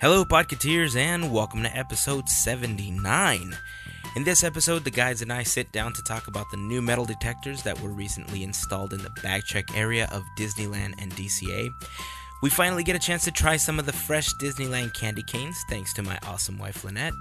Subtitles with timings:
[0.00, 3.54] Hello, Podcateers, and welcome to episode 79.
[4.16, 7.04] In this episode, the guys and I sit down to talk about the new metal
[7.04, 11.68] detectors that were recently installed in the bag check area of Disneyland and DCA.
[12.42, 15.92] We finally get a chance to try some of the fresh Disneyland candy canes, thanks
[15.92, 17.12] to my awesome wife Lynette.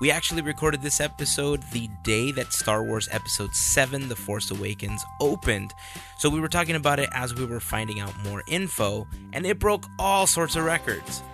[0.00, 5.04] We actually recorded this episode the day that Star Wars Episode 7 The Force Awakens
[5.20, 5.74] opened,
[6.18, 9.58] so we were talking about it as we were finding out more info, and it
[9.58, 11.24] broke all sorts of records.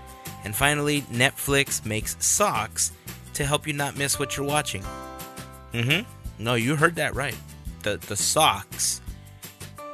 [0.45, 2.93] And finally, Netflix makes socks
[3.35, 4.83] to help you not miss what you're watching.
[5.73, 6.43] Mm-hmm.
[6.43, 7.37] No, you heard that right.
[7.83, 9.01] The the socks.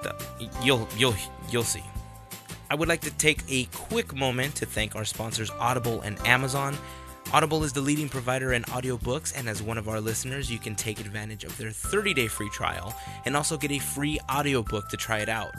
[0.02, 0.14] The,
[0.62, 1.14] you'll you'll
[1.50, 1.82] you'll see.
[2.70, 6.76] I would like to take a quick moment to thank our sponsors Audible and Amazon.
[7.32, 10.76] Audible is the leading provider in audiobooks, and as one of our listeners, you can
[10.76, 14.96] take advantage of their 30 day free trial and also get a free audiobook to
[14.96, 15.52] try it out.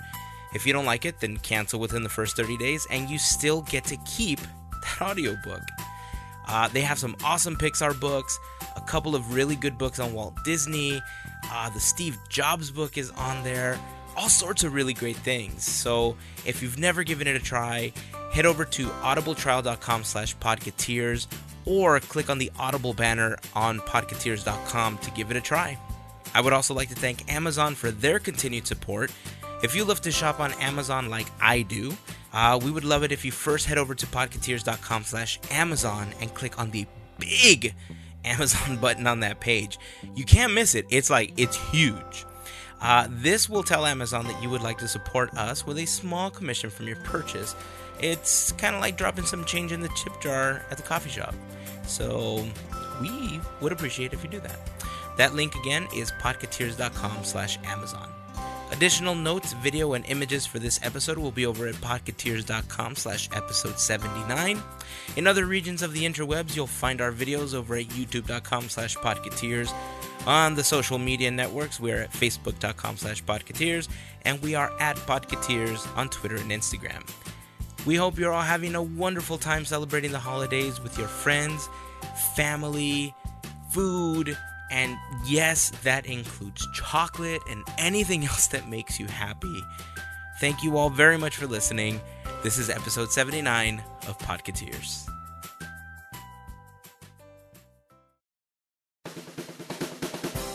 [0.53, 3.61] If you don't like it, then cancel within the first 30 days, and you still
[3.63, 4.39] get to keep
[4.99, 5.61] that audiobook.
[6.47, 8.39] Uh, they have some awesome Pixar books,
[8.75, 11.01] a couple of really good books on Walt Disney.
[11.51, 13.77] Uh, the Steve Jobs book is on there.
[14.15, 15.63] All sorts of really great things.
[15.63, 17.91] So if you've never given it a try,
[18.31, 21.27] head over to audibletrial.com slash podcateers
[21.65, 25.77] or click on the Audible banner on podcateers.com to give it a try.
[26.33, 29.11] I would also like to thank Amazon for their continued support.
[29.63, 31.95] If you love to shop on Amazon like I do,
[32.37, 36.31] uh, we would love it if you first head over to podcateers.com slash Amazon and
[36.35, 36.85] click on the
[37.17, 37.73] big
[38.23, 39.79] Amazon button on that page.
[40.15, 40.85] You can't miss it.
[40.91, 42.25] It's like, it's huge.
[42.79, 46.29] Uh, this will tell Amazon that you would like to support us with a small
[46.29, 47.55] commission from your purchase.
[47.99, 51.33] It's kind of like dropping some change in the chip jar at the coffee shop.
[51.87, 52.47] So
[53.01, 54.59] we would appreciate if you do that.
[55.17, 58.13] That link again is podcateers.com slash Amazon.
[58.71, 63.79] Additional notes, video, and images for this episode will be over at podcateers.com slash episode
[63.79, 64.61] 79.
[65.15, 69.73] In other regions of the interwebs, you'll find our videos over at youtube.com slash podcateers.
[70.25, 73.87] On the social media networks, we're at facebook.com slash podcateers,
[74.23, 77.09] and we are at podcateers on Twitter and Instagram.
[77.85, 81.69] We hope you're all having a wonderful time celebrating the holidays with your friends,
[82.35, 83.15] family,
[83.71, 84.37] food,
[84.71, 89.63] and yes, that includes chocolate and anything else that makes you happy.
[90.39, 91.99] Thank you all very much for listening.
[92.43, 95.05] This is episode 79 of Podcateers.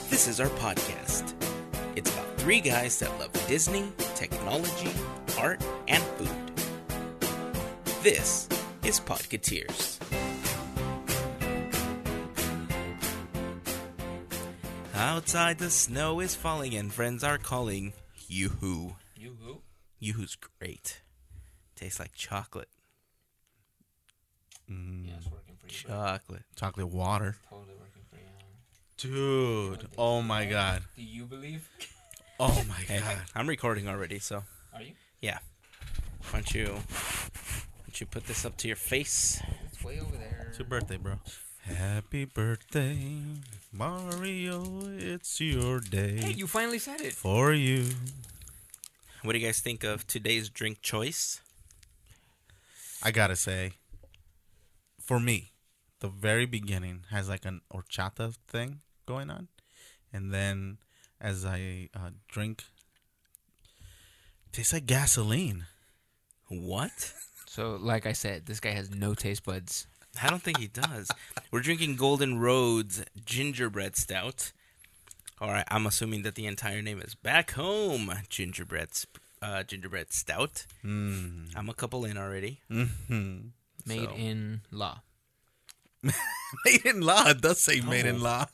[0.08, 1.32] This is our podcast.
[1.96, 4.92] It's about three guys that love Disney, technology,
[5.36, 6.52] art, and food.
[8.02, 8.48] This
[8.84, 9.91] is Podcateers.
[15.02, 17.92] Outside the snow is falling and friends are calling.
[18.28, 18.94] Yoo-hoo.
[19.16, 19.62] You who?
[19.98, 21.00] Yoo-hoo's great.
[21.74, 22.68] Tastes like chocolate.
[24.70, 25.08] Mm.
[25.08, 25.74] Yeah, it's working for you.
[25.88, 25.96] bro.
[25.96, 26.42] Chocolate.
[26.54, 27.36] Chocolate water.
[27.50, 29.10] Totally working for you.
[29.76, 29.88] Dude.
[29.98, 30.82] Oh my god.
[30.96, 31.68] Do you believe?
[32.38, 33.18] Oh my Hey, god.
[33.34, 34.92] I'm recording already, so Are you?
[35.20, 35.38] yeah.
[36.30, 39.42] Why don't you, why don't you put this up to your face?
[39.66, 40.46] It's way over there.
[40.50, 41.14] It's your birthday, bro.
[41.64, 42.96] Happy birthday,
[43.72, 44.62] Mario.
[44.98, 46.18] It's your day.
[46.18, 47.14] Hey, you finally said it.
[47.14, 47.86] For you.
[49.22, 51.40] What do you guys think of today's drink choice?
[53.02, 53.72] I gotta say,
[55.00, 55.52] for me,
[56.00, 59.48] the very beginning has like an horchata thing going on.
[60.12, 60.76] And then
[61.18, 62.64] as I uh, drink,
[64.52, 65.64] tastes like gasoline.
[66.48, 67.14] What?
[67.46, 69.86] So, like I said, this guy has no taste buds.
[70.20, 71.08] I don't think he does.
[71.50, 74.52] We're drinking Golden Road's gingerbread stout.
[75.40, 78.88] All right, I'm assuming that the entire name is Back Home Gingerbread
[79.40, 80.66] uh, Gingerbread Stout.
[80.84, 81.50] Mm.
[81.56, 82.60] I'm a couple in already.
[82.68, 82.86] hmm
[83.84, 85.00] Made So- in law.
[86.64, 87.28] Made in law.
[87.28, 88.24] It does say made in Oh.
[88.24, 88.46] law.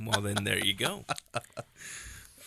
[0.00, 1.04] Well, then there you go.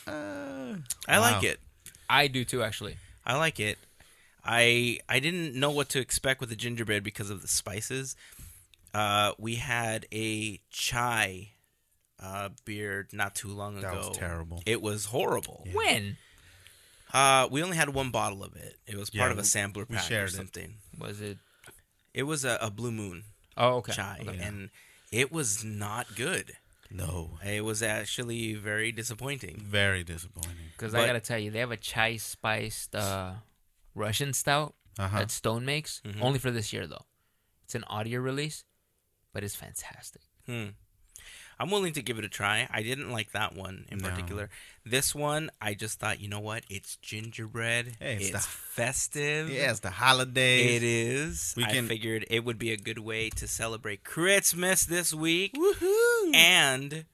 [0.07, 0.75] Uh,
[1.07, 1.59] I like it.
[2.07, 2.97] I do too, actually.
[3.25, 3.79] I like it.
[4.43, 8.15] I I didn't know what to expect with the gingerbread because of the spices.
[8.95, 11.49] Uh, we had a chai
[12.19, 13.87] uh, beer not too long ago.
[13.91, 14.63] That was terrible.
[14.65, 15.67] It was horrible.
[15.73, 16.17] When
[17.13, 18.77] Uh, we only had one bottle of it.
[18.87, 20.33] It was part Yeah, of a sampler pack or shared it.
[20.35, 20.75] something.
[20.97, 21.37] was it?
[22.13, 23.23] It was a, a Blue Moon
[23.57, 23.91] Oh, okay.
[23.93, 24.37] chai, Okay.
[24.39, 24.69] and
[25.11, 26.53] it was not good.
[26.89, 27.37] No.
[27.45, 29.59] It was actually very disappointing.
[29.65, 30.71] Very disappointing.
[30.71, 33.33] Because I gotta tell you, they have a chai spiced uh,
[33.93, 35.19] Russian stout Uh-huh.
[35.19, 36.01] that Stone makes.
[36.05, 36.21] Mhm.
[36.21, 37.05] Only for this year though.
[37.65, 38.63] It's an audio release,
[39.35, 40.21] but it's fantastic.
[40.45, 40.67] Hmm.
[41.59, 42.67] I'm willing to give it a try.
[42.71, 44.09] I didn't like that one in No.
[44.09, 44.49] particular.
[44.85, 46.63] This one, I just thought, you know what?
[46.69, 47.95] It's gingerbread.
[47.99, 49.49] Hey, it's it's the- festive.
[49.49, 50.81] Yeah, it's the holidays.
[50.81, 51.53] It is.
[51.57, 55.53] We I can- figured it would be a good way to celebrate Christmas this week.
[55.53, 56.33] Woohoo!
[56.35, 57.05] And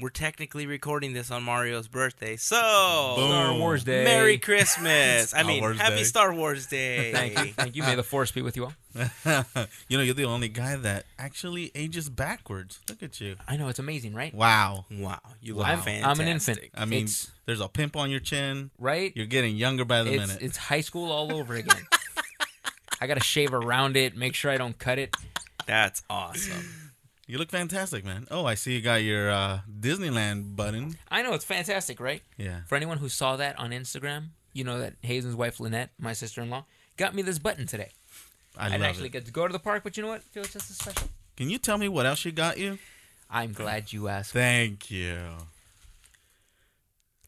[0.00, 2.34] we're technically recording this on Mario's birthday.
[2.36, 3.28] So, Boom.
[3.28, 4.02] Star Wars Day.
[4.04, 5.32] Merry Christmas.
[5.36, 6.02] I mean, Wars Happy Day.
[6.02, 7.12] Star Wars Day.
[7.12, 7.52] Thank you.
[7.52, 7.82] Thank you.
[7.84, 8.72] May the force be with you all.
[9.88, 12.80] you know, you're the only guy that actually ages backwards.
[12.88, 13.36] Look at you.
[13.46, 14.34] I know it's amazing, right?
[14.34, 14.86] Wow.
[14.90, 15.72] Wow, you look Wow.
[15.74, 16.06] I'm, fantastic.
[16.06, 16.58] I'm an infant.
[16.74, 18.70] I mean, It's- there's a pimple on your chin.
[18.78, 19.12] right?
[19.14, 20.42] You're getting younger by the It's, minute.
[20.42, 21.82] it's high school all over again.
[23.00, 25.14] I gotta shave around it, make sure I don't cut it.
[25.66, 26.83] That's awesome.
[27.26, 28.26] You look fantastic, man.
[28.30, 30.96] Oh, I see you got your uh, Disneyland button.
[31.10, 32.22] I know it's fantastic, right?
[32.36, 32.60] Yeah.
[32.66, 36.64] For anyone who saw that on Instagram, you know that Hazen's wife Lynette, my sister-in-law,
[36.98, 37.90] got me this button today.
[38.58, 39.12] I I love actually it.
[39.12, 40.22] get to go to the park, but you know what?
[40.22, 41.08] Feels just as special.
[41.36, 42.78] Can you tell me what else she got you?
[43.30, 44.32] I'm glad you asked.
[44.32, 45.18] Thank you.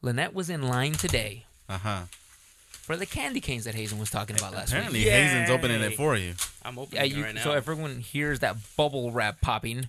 [0.02, 2.02] Lynette was in line today Uh huh.
[2.86, 5.08] For the candy canes that Hazen was talking about last Apparently, week.
[5.08, 6.34] Hazen's opening it for you.
[6.64, 7.42] I'm opening Yeah, it right now.
[7.42, 9.88] so everyone hears that bubble wrap popping.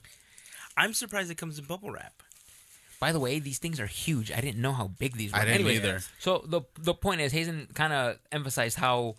[0.76, 2.14] I'm surprised it comes in bubble wrap.
[3.00, 4.32] By the way, these things are huge.
[4.32, 5.38] I didn't know how big these were.
[5.38, 6.00] I didn't Anyways, either.
[6.20, 9.16] So the the point is, Hazen kind of emphasized how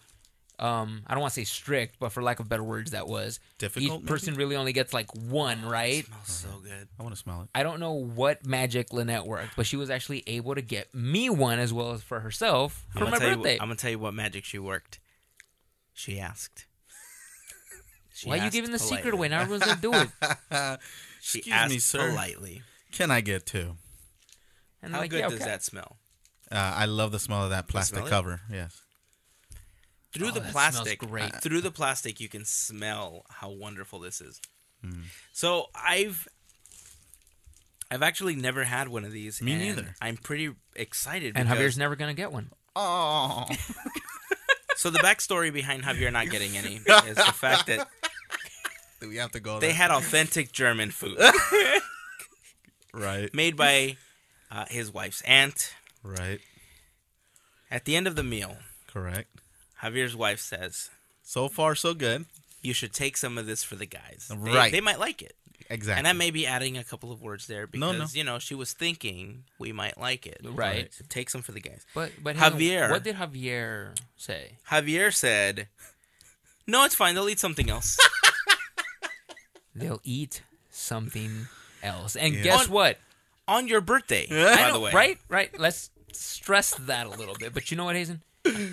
[0.59, 3.39] um, I don't want to say strict, but for lack of better words, that was
[3.59, 6.05] Difficult, Each person really only gets like one, right?
[6.07, 6.89] smells so good.
[6.99, 7.49] I want to smell it.
[7.55, 11.31] I don't know what magic Lynette worked, but she was actually able to get me
[11.31, 13.55] one as well as for herself I'm for gonna my tell you birthday.
[13.55, 14.99] what- I'm gonna tell you what magic she worked.
[15.95, 16.67] She asked.
[18.15, 19.29] She Why are you giving the secret away?
[19.29, 20.81] Now everyone's gonna do it.
[21.21, 22.09] She Excuse asked me, sir.
[22.11, 22.63] politely.
[22.93, 23.77] Can I get two?
[24.83, 25.99] And How like, good yeah, does that smell?
[26.51, 28.11] Uh, I love the smell of that plastic smell it?
[28.11, 28.41] cover.
[28.51, 28.81] Yes.
[30.19, 31.35] Through Oh, the that plastic, great.
[31.43, 34.41] through the plastic, you can smell how wonderful this is.
[34.85, 35.03] Hmm.
[35.33, 36.27] So I've,
[37.91, 39.41] I've actually never had one of these.
[39.41, 39.95] Me and neither.
[40.03, 41.35] I'm pretty excited.
[41.37, 42.51] And because- Javier's never gonna get one.
[42.77, 43.47] Oh.
[44.77, 46.75] So the backstory behind Javier not getting any
[47.09, 47.89] is the fact that
[49.01, 51.19] Do we have to go they had authentic German food
[52.95, 53.33] right.
[53.35, 53.97] made by
[54.53, 55.75] uh, his wife's aunt.
[56.05, 56.39] Right.
[57.73, 58.57] At the end of the meal,
[58.87, 59.29] Correct.
[59.83, 60.91] Javier's wife says,
[61.23, 62.27] So far, so good.
[62.63, 64.31] "You should take some of this for the guys.
[64.35, 64.73] Right.
[64.73, 65.35] They, might like it."
[65.71, 65.99] Exactly.
[65.99, 68.07] And I may be adding a couple of words there because No, no.
[68.13, 70.41] you know she was thinking we might like it.
[70.43, 70.93] Right.
[70.95, 71.85] So take some for the guys.
[71.95, 72.53] But but Javier.
[72.89, 74.53] Javier, what did Javier say?
[74.71, 75.69] Javier said,
[76.67, 77.15] "No, it's fine.
[77.15, 77.99] They'll eat something else."
[79.75, 81.47] They'll eat something
[81.83, 82.17] else.
[82.17, 82.43] And Yeah.
[82.43, 82.99] guess On- what?
[83.47, 84.57] On your birthday, Yeah.
[84.57, 84.93] by the way.
[84.93, 85.19] right?
[85.29, 85.59] Right.
[85.59, 87.55] Let's stress that a little bit.
[87.55, 88.23] But you know what, Hazen?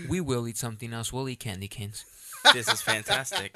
[0.09, 1.11] We will eat something else.
[1.11, 2.05] We'll eat candy canes.
[2.53, 3.55] This is fantastic.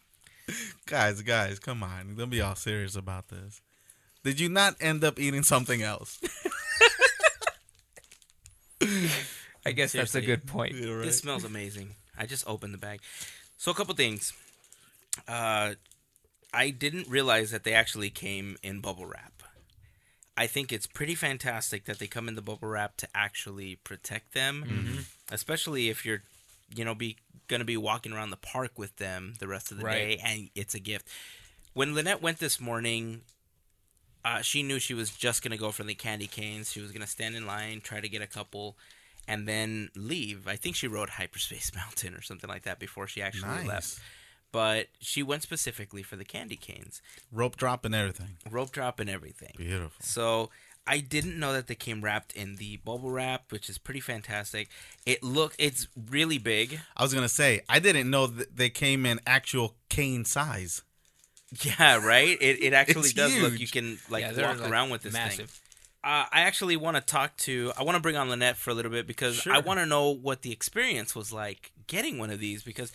[0.86, 2.14] guys, guys, come on.
[2.16, 3.60] Don't be all serious about this.
[4.22, 6.20] Did you not end up eating something else?
[9.66, 10.74] I guess that's a good point.
[10.74, 11.04] Yeah, right.
[11.04, 11.96] This smells amazing.
[12.18, 13.00] I just opened the bag.
[13.56, 14.32] So a couple things.
[15.26, 15.74] Uh,
[16.52, 19.43] I didn't realize that they actually came in bubble wrap.
[20.36, 24.34] I think it's pretty fantastic that they come in the bubble wrap to actually protect
[24.34, 24.98] them, Mm-hmm.
[25.32, 26.22] especially if you're,
[26.74, 27.16] you know, be
[27.46, 30.18] gonna be walking around the park with them the rest of the Right.
[30.18, 31.06] day, and it's a gift.
[31.74, 33.20] When Lynette went this morning,
[34.24, 36.72] uh, she knew she was just gonna go for the candy canes.
[36.72, 38.76] She was gonna stand in line, try to get a couple,
[39.28, 40.48] and then leave.
[40.48, 43.68] I think she rode Hyperspace Mountain or something like that before she actually Nice.
[43.68, 43.98] left.
[44.54, 47.02] But she went specifically for the candy canes,
[47.32, 48.36] Rope drop and everything.
[48.48, 49.52] rope drop and everything.
[49.56, 49.90] Beautiful.
[50.00, 50.50] So
[50.86, 54.68] I didn't know that they came wrapped in the bubble wrap, which is pretty fantastic.
[55.04, 56.78] It look it's really big.
[56.96, 60.82] I was gonna say I didn't know that they came in actual cane size.
[61.62, 62.36] Yeah, right.
[62.40, 63.58] It it actually It's does look.
[63.58, 65.22] You can like Yeah, walk like, around with this thing.
[65.22, 65.60] massive.
[66.02, 67.72] Uh, I actually want to talk to.
[67.78, 69.54] I want to bring on Lynette for a little bit because Sure.
[69.54, 72.62] I want to know what the experience was like getting one of these.
[72.62, 72.92] Because,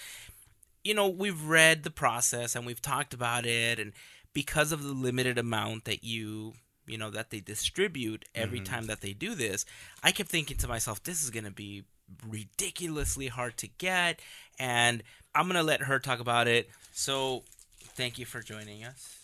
[0.89, 3.93] you know, we've read the process and we've talked about it, and
[4.33, 6.53] because of the limited amount that you,
[6.87, 8.73] you know, that they distribute every mm-hmm.
[8.73, 9.65] time that they do this,
[10.01, 11.83] I kept thinking to myself, this is going to be
[12.27, 14.19] ridiculously hard to get,
[14.57, 15.03] and
[15.35, 16.67] I'm gonna let her talk about it.
[16.91, 17.43] So,
[17.93, 19.19] thank you for joining us.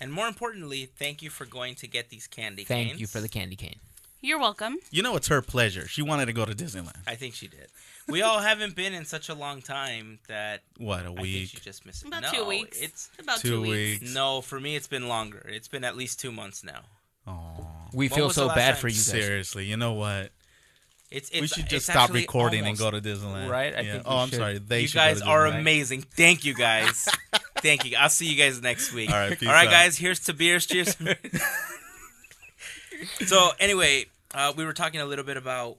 [0.00, 2.68] And more importantly, thank you for going to get these candy canes.
[2.68, 3.00] Thank canes.
[3.00, 3.80] you for the candy cane.
[4.22, 4.76] You're welcome.
[4.90, 5.86] You know, it's her pleasure.
[5.88, 6.96] She wanted to go to Disneyland.
[7.06, 7.66] I think she did.
[8.08, 11.48] We all haven't been in such a long time that What a I think week?
[11.48, 12.08] she just missed it.
[12.08, 12.80] About no, two weeks.
[12.80, 14.00] It's About Two two, weeks.
[14.02, 14.14] weeks.
[14.14, 14.76] no for me.
[14.76, 15.44] It's been longer.
[15.48, 16.80] It's been at least two months now.
[17.26, 19.06] Oh, We When feel so bad time- for you guys.
[19.06, 19.66] seriously.
[19.66, 20.30] You know what?
[21.10, 23.48] It's, it's we should just it's stop recording almost- and go to Disneyland.
[23.50, 23.74] Right?
[23.76, 23.92] I Yeah.
[23.92, 24.38] think oh, we I'm should.
[24.38, 24.58] sorry.
[24.58, 26.02] They you should guys go to are amazing.
[26.02, 27.08] Thank you guys.
[27.58, 27.96] Thank you.
[27.98, 29.10] I'll see you guys next week.
[29.10, 29.72] All right, peace All right, out.
[29.72, 29.96] guys.
[29.98, 30.66] Here's to beers.
[30.66, 30.96] Cheers.
[33.26, 35.78] so anyway, uh, we were talking a little bit about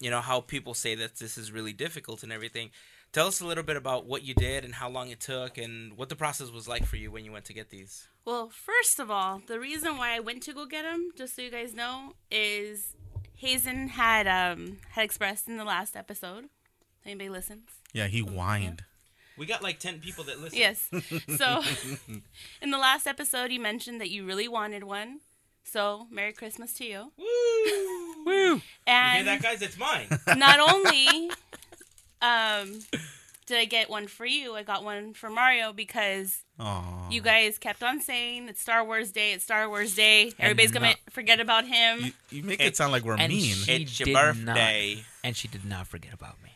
[0.00, 2.70] you know how people say that this is really difficult and everything.
[3.12, 5.96] Tell us a little bit about what you did and how long it took and
[5.96, 8.06] what the process was like for you when you went to get these.
[8.26, 11.40] Well, first of all, the reason why I went to go get them, just so
[11.40, 12.94] you guys know, is
[13.36, 16.44] Hazen had um had expressed in the last episode.
[17.04, 17.70] Anybody listens?
[17.92, 18.84] Yeah, he whined.
[19.38, 20.58] We got like ten people that listen.
[20.58, 20.90] Yes.
[21.38, 21.62] So,
[22.62, 25.20] in the last episode, you mentioned that you really wanted one.
[25.64, 27.12] So, Merry Christmas to you.
[27.18, 27.24] Woo!
[28.26, 28.32] Woo!
[28.34, 29.60] You hear And that, guys?
[29.62, 30.06] It's mine.
[30.38, 31.30] not only
[32.22, 32.80] um
[33.46, 37.08] did I get one for you, I got one for Mario because Aw.
[37.10, 40.32] you guys kept on saying it's Star Wars Day, it's Star Wars Day.
[40.38, 42.00] Everybody's gonna forget about him.
[42.00, 43.54] You, you make And- it sound like we're and mean.
[43.54, 45.02] she- it's your did birthday.
[45.24, 46.50] And she did not forget about me.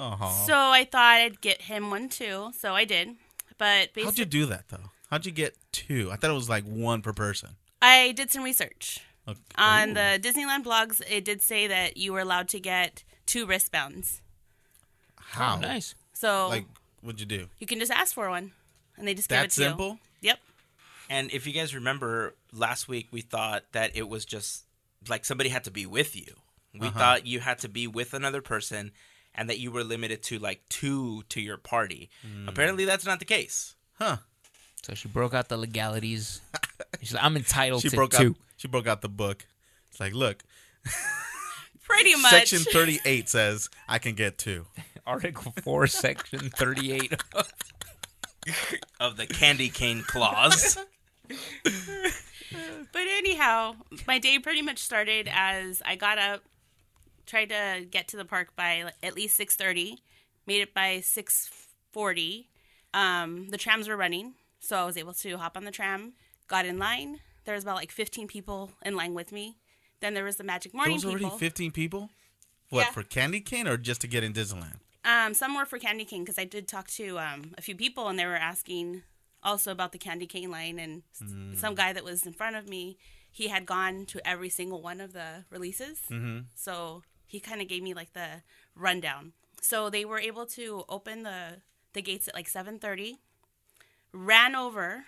[0.00, 0.30] Aw.
[0.46, 2.52] So I thought I'd get him one too.
[2.58, 3.16] So I did.
[3.58, 4.90] But How'd you do that though?
[5.10, 6.10] How'd you get two?
[6.12, 7.56] I thought it was like one per person.
[7.80, 9.00] I did some research.
[9.26, 9.38] Okay.
[9.56, 9.94] On Ooh.
[9.94, 14.22] the Disneyland blogs, it did say that you were allowed to get two wristbands.
[15.16, 15.56] how?
[15.56, 15.94] Oh, nice.
[16.14, 16.66] So Like,
[17.02, 17.48] what'd you do?
[17.58, 18.52] you can just ask for one,
[18.96, 19.68] and they just give That it to you.
[19.68, 19.98] simple?
[20.22, 20.38] Yep.
[21.10, 24.64] And if you guys remember last week, we thought that it was just
[25.08, 26.34] like somebody had to be with you.
[26.74, 26.98] We Uh-huh.
[26.98, 28.92] thought you had to be with another person
[29.34, 32.10] and that you were limited to like two to your party.
[32.22, 32.48] Hmm.
[32.48, 33.74] Apparently, that's not the case.
[33.98, 34.18] Huh?
[34.88, 36.40] So she broke out the legalities.
[37.02, 38.28] She's like, I'm entitled She to broke two.
[38.30, 38.36] out.
[38.56, 39.44] She broke out the book.
[39.90, 40.42] It's like, look,
[41.84, 42.30] Pretty much.
[42.30, 44.66] section thirty-eight says I can get two.
[45.06, 47.14] Article 4, Section 38.
[49.00, 50.76] Of the candy cane clause.
[51.30, 53.76] But anyhow,
[54.06, 56.42] my day pretty much started as I got up,
[57.26, 59.98] tried to get to the park by at least six thirty,
[60.46, 61.50] made it by six
[61.90, 62.48] forty.
[62.94, 66.14] Um, the trams were running, so I was able to hop on the tram.
[66.46, 67.20] Got in line.
[67.44, 69.56] There was about like fifteen people in line with me.
[70.00, 71.38] Then there was the Magic Morning Those were already people.
[71.38, 72.10] fifteen people.
[72.70, 72.92] What Yeah.
[72.92, 74.76] for candy cane or just to get in Disneyland?
[75.04, 78.08] Um, some were for Candy Cane because I did talk to um, a few people
[78.08, 79.02] and they were asking
[79.42, 80.78] also about the Candy Cane line.
[80.78, 82.98] And s- some guy that was in front of me,
[83.30, 86.00] he had gone to every single one of the releases.
[86.10, 86.40] Mm-hmm.
[86.54, 88.42] So he kind of gave me like the
[88.74, 89.32] rundown.
[89.62, 91.62] So they were able to open the
[91.94, 93.18] the gates at like seven thirty.
[94.12, 95.04] Ran over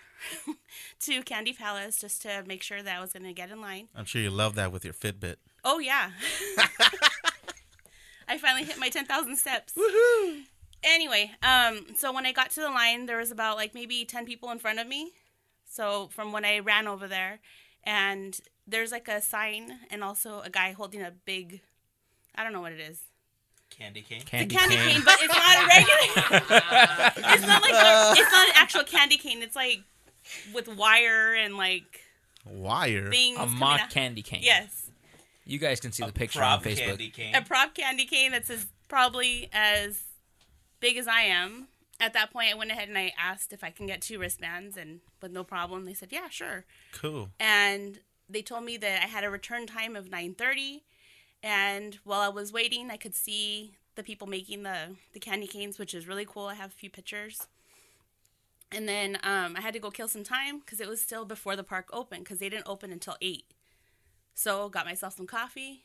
[1.01, 3.89] to Candy Palace just to make sure that I was going to get in line.
[3.95, 5.37] I'm sure you love that with your Fitbit.
[5.65, 6.11] Oh yeah.
[8.29, 9.75] I finally hit my 10,000 steps.
[9.75, 10.43] Woohoo!
[10.83, 14.25] Anyway, um so when I got to the line there was about like maybe 10
[14.25, 15.13] people in front of me.
[15.69, 17.41] So from when I ran over there
[17.85, 21.61] and there's like a sign and also a guy holding a big
[22.35, 23.01] I don't know what it is.
[23.81, 24.23] Candy cane.
[24.23, 24.91] Candy, Candy cane.
[24.93, 27.35] cane, but it's not a regular.
[27.35, 29.43] it's not like a, it's not an actual candy cane.
[29.43, 29.81] It's like
[30.53, 32.01] with wire and like
[32.47, 33.11] Wire.
[33.11, 33.39] things.
[33.39, 33.91] A mock out.
[33.91, 34.41] candy cane.
[34.43, 34.91] Yes.
[35.47, 36.87] You guys can see the picture Prop on Facebook.
[36.87, 37.35] candy cane.
[37.35, 40.03] a prop candy cane that's as probably as
[40.81, 41.69] big as I am.
[41.99, 44.77] At that point, I went ahead and I asked if I can get two wristbands,
[44.79, 47.29] and with no problem, they said, "Yeah, sure." Cool.
[47.39, 50.83] And they told me that I had a return time of nine thirty,
[51.43, 55.79] and while I was waiting, I could see the people making the the candy canes,
[55.79, 56.47] which is really cool.
[56.47, 57.47] I have a few pictures.
[58.73, 61.57] And then um, I had to go kill some time because it was still before
[61.57, 63.47] the park opened because they didn't open until eight.
[64.35, 65.83] So got myself some coffee,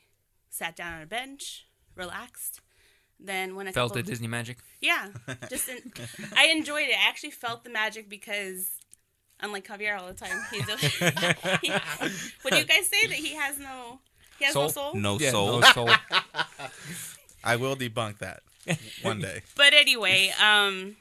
[0.50, 2.62] sat down on a bench, relaxed.
[3.20, 4.58] Then when I Felt the Disney magic.
[4.82, 5.08] yeah,
[5.50, 5.94] just in,
[6.36, 6.96] I enjoyed it.
[6.96, 8.70] I actually felt the magic because,
[9.40, 10.78] unlike Javier all the time, he's a,
[11.62, 11.70] he,
[12.42, 14.00] what do you guys say that he has no
[14.40, 14.92] he has no Soul?
[14.92, 14.96] soul?
[14.96, 15.60] No Yeah, soul.
[15.60, 15.90] no soul.
[17.44, 18.42] I will debunk that
[19.02, 19.42] one day.
[19.56, 20.96] But anyway, um,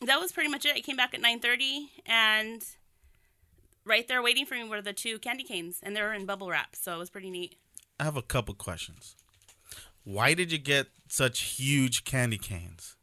[0.00, 0.76] that was pretty much it.
[0.76, 2.62] I came back at nine thirty, and
[3.84, 6.48] right there waiting for me were the two candy canes, and they were in bubble
[6.50, 7.56] wrap, so it was pretty neat.
[7.98, 9.16] I have a couple questions.
[10.04, 12.96] Why did you get such huge candy canes?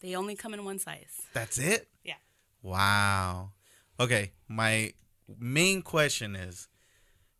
[0.00, 1.22] They only come in one size.
[1.32, 1.88] That's it?
[2.04, 2.14] Yeah.
[2.62, 3.52] Wow.
[4.00, 4.92] Okay, my
[5.38, 6.68] main question is,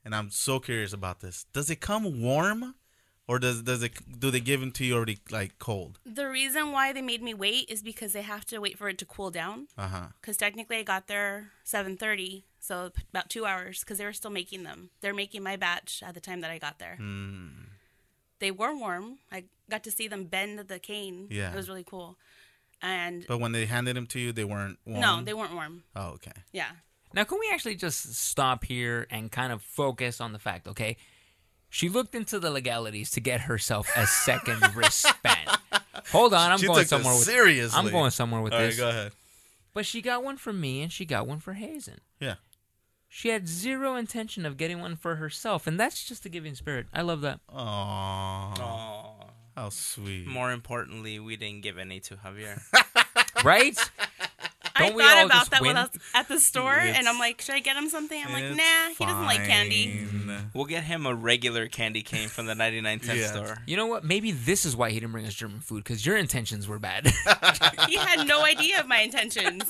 [0.09, 1.45] and I'm so curious about this.
[1.53, 2.75] Does it come warm,
[3.27, 5.99] or does does it do they give them to you already like cold?
[6.07, 8.97] The reason why they made me wait is because they have to wait for it
[8.99, 9.69] to cool down.
[9.77, 10.07] Uh huh.
[10.21, 14.63] because technically I got there 7:30, so about two hours because they were still making
[14.63, 14.89] them.
[15.03, 16.97] They're making my batch at the time that I got there.
[16.97, 17.49] Hmm.
[18.41, 19.19] They were warm.
[19.31, 21.27] I got to see them bend the cane.
[21.29, 21.53] Yeah.
[21.53, 22.17] it was really cool.
[22.81, 25.01] And But when they handed them to you, they weren't warm.
[25.01, 25.83] no, they weren't warm.
[25.97, 26.39] Oh, okay.
[26.53, 26.71] Yeah,
[27.15, 30.97] Now, can we actually just stop here and kind of focus on the fact, okay?
[31.71, 35.51] She looked into the legalities to get herself a second wristband.
[36.13, 37.79] Hold on, I'm She going took this somewhere with seriously.
[37.79, 38.79] I'm going somewhere with All right, this.
[38.79, 39.13] go ahead.
[39.75, 42.01] But she got one for me and she got one for Hazen.
[42.21, 42.35] Yeah.
[43.09, 46.87] She had zero intention of getting one for herself, and that's just a giving spirit.
[46.93, 47.41] I love that.
[47.49, 48.59] Aww.
[48.59, 49.15] Aw.
[49.57, 50.27] How sweet.
[50.27, 52.61] More importantly, we didn't give any to Javier.
[53.45, 53.79] Right?
[54.79, 55.77] I thought about just that when?
[55.77, 58.23] I was at the store, and I'm like, should I get him something?
[58.25, 60.07] I'm like, It's nah, he doesn't like candy.
[60.55, 63.27] we'll get him a regular candy cane from the 99 cent Yeah.
[63.27, 63.59] store.
[63.67, 64.05] You know what?
[64.05, 67.07] Maybe this is why he didn't bring us German food because your intentions were bad.
[67.89, 69.65] He had no idea of my intentions.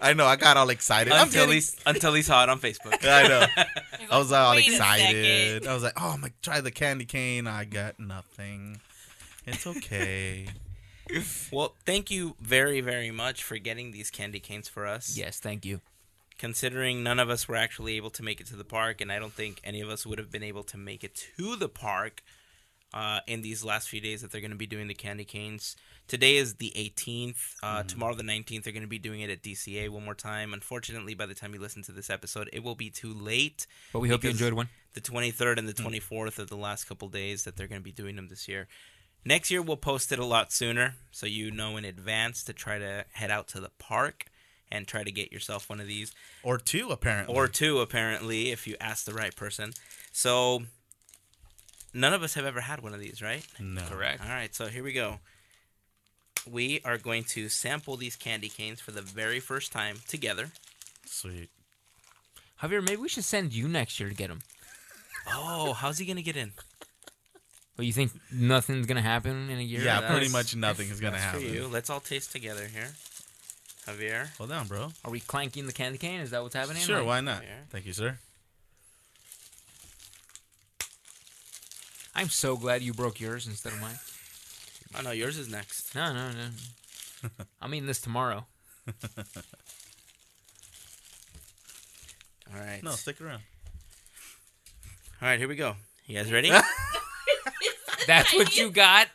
[0.00, 0.26] I know.
[0.26, 1.12] I got all excited.
[1.12, 3.04] Until getting- he, until he saw it on Facebook.
[3.04, 3.46] I know.
[4.10, 5.66] I was all "Wait excited.
[5.66, 8.80] I was like, "Oh, I'm gonna try the candy cane." I got nothing.
[9.44, 10.46] It's okay.
[11.52, 15.16] Well, thank you very, very much for getting these candy canes for us.
[15.16, 15.80] yes, thank you.
[16.38, 19.18] Considering none of us were actually able to make it to the park, and I
[19.18, 22.22] don't think any of us would have been able to make it to the park
[22.92, 25.76] uh, in these last few days that they're going to be doing the candy canes.
[26.08, 27.54] Today is the 18th.
[27.62, 30.52] Uh, Tomorrow, the 19th, they're going to be doing it at DCA one more time.
[30.52, 33.66] Unfortunately, by the time you listen to this episode, it will be too late.
[33.92, 34.68] But we hope you enjoyed one.
[34.92, 37.92] the 23rd and the 24th are the last couple days that they're going to be
[37.92, 38.68] doing them this year.
[39.26, 42.78] Next year we'll post it a lot sooner so you know in advance to try
[42.78, 44.26] to head out to the park
[44.70, 46.12] and try to get yourself one of these
[46.44, 47.34] Or two, apparently.
[47.34, 49.72] or two apparently if you ask the right person.
[50.12, 50.62] So
[51.92, 53.44] none of us have ever had one of these, right?
[53.60, 53.82] no.
[53.82, 54.22] Correct.
[54.22, 55.18] All right, so here we go.
[56.48, 60.50] We are going to sample these candy canes for the very first time together.
[61.04, 61.50] Sweet.
[62.62, 64.38] Javier, maybe we should send you next year to get them.
[65.28, 66.52] Oh, how's he going to get in?
[67.76, 69.80] Well, you think nothing's gonna happen in a year?
[69.82, 71.40] Yeah, That's- pretty much nothing is gonna That's happen.
[71.40, 71.66] for you.
[71.68, 72.94] Let's all taste together here.
[73.86, 74.34] Javier.
[74.38, 74.92] Hold on, bro.
[75.04, 76.20] Are we clanking the candy cane?
[76.20, 76.82] Is that what's happening?
[76.82, 77.42] Sure, Like, why not?
[77.42, 77.60] Yeah.
[77.70, 78.18] Thank you, sir.
[82.14, 83.98] I'm so glad you broke yours instead of mine.
[84.98, 85.94] Oh no, yours is next.
[85.94, 87.28] No, no, no.
[87.60, 88.46] I'm eating this tomorrow.
[92.54, 92.82] All right.
[92.82, 93.42] No, stick around.
[95.20, 95.76] All right, here we go.
[96.06, 96.50] You guys ready?
[98.06, 99.08] That's what you got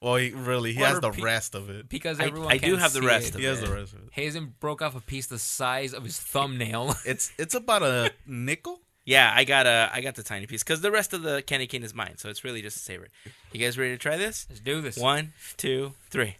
[0.00, 1.88] Well, he really he has the pe- rest of it.
[1.88, 2.52] because I- everyone.
[2.52, 3.34] I do can't have the see rest it.
[3.34, 3.66] of He has it.
[3.66, 4.08] the rest of it.
[4.12, 6.94] Hazen broke off a piece the size of his thumbnail.
[7.06, 8.80] It's it's about a nickel.
[9.04, 11.66] yeah, I got a, I got the tiny piece because the rest of the candy
[11.66, 13.08] cane is mine, so it's really just a savor.
[13.52, 14.46] You guys ready to try this?
[14.50, 14.96] Let's do this.
[14.98, 16.36] One, two, three.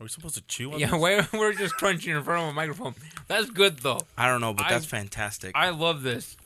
[0.00, 1.00] Are we supposed to chew on Yeah, this?
[1.00, 2.94] we're, we're just crunching in front of a microphone.
[3.28, 4.00] That's good though.
[4.18, 5.52] I don't know, but I- that's fantastic.
[5.54, 6.36] I love this.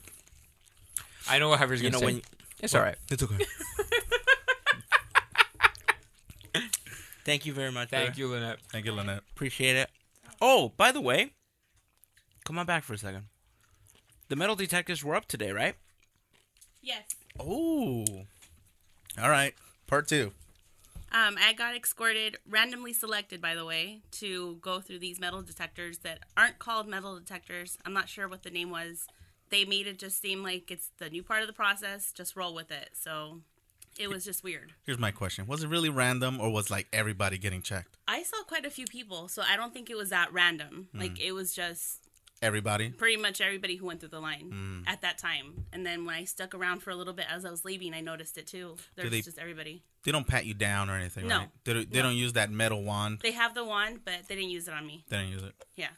[1.27, 2.05] I know what Javier's gonna know say.
[2.05, 2.21] when
[2.61, 2.97] it's all right.
[3.09, 3.35] It's okay.
[7.29, 7.89] Thank you very much.
[7.89, 8.19] Thank brother.
[8.19, 8.57] you, Lynette.
[8.71, 9.21] Thank you, Lynette.
[9.33, 9.91] Appreciate it.
[10.41, 11.33] Oh, by the way,
[12.43, 13.25] come on back for a second.
[14.29, 15.75] The metal detectors were up today, right?
[16.81, 17.03] Yes.
[17.39, 18.03] Oh.
[19.21, 19.53] All right.
[19.85, 20.31] Part two.
[21.11, 25.99] Um, I got escorted, randomly selected, by the way, to go through these metal detectors
[25.99, 27.77] that aren't called metal detectors.
[27.85, 29.05] I'm not sure what the name was.
[29.51, 32.11] They made it just seem like it's the new part of the process.
[32.11, 32.89] Just roll with it.
[32.93, 33.41] So
[33.99, 34.73] it was just weird.
[34.85, 37.97] Here's my question: Was it really random, or was like everybody getting checked?
[38.07, 40.87] I saw quite a few people, so I don't think it was that random.
[40.93, 40.99] Hmm.
[40.99, 41.99] Like it was just
[42.41, 42.89] Everybody.
[42.89, 44.81] pretty much everybody who went through the line Hmm.
[44.87, 45.65] at that time.
[45.73, 47.99] And then when I stuck around for a little bit as I was leaving, I
[48.01, 48.77] noticed it too.
[48.95, 49.83] There's they- just everybody.
[50.05, 51.39] They don't pat you down or anything, No.
[51.39, 51.49] right?
[51.65, 52.03] They don't, they No.
[52.03, 53.19] don't use that metal wand.
[53.21, 55.03] They have the wand, but they didn't use it on me.
[55.09, 55.53] They didn't use it.
[55.75, 55.89] Yeah.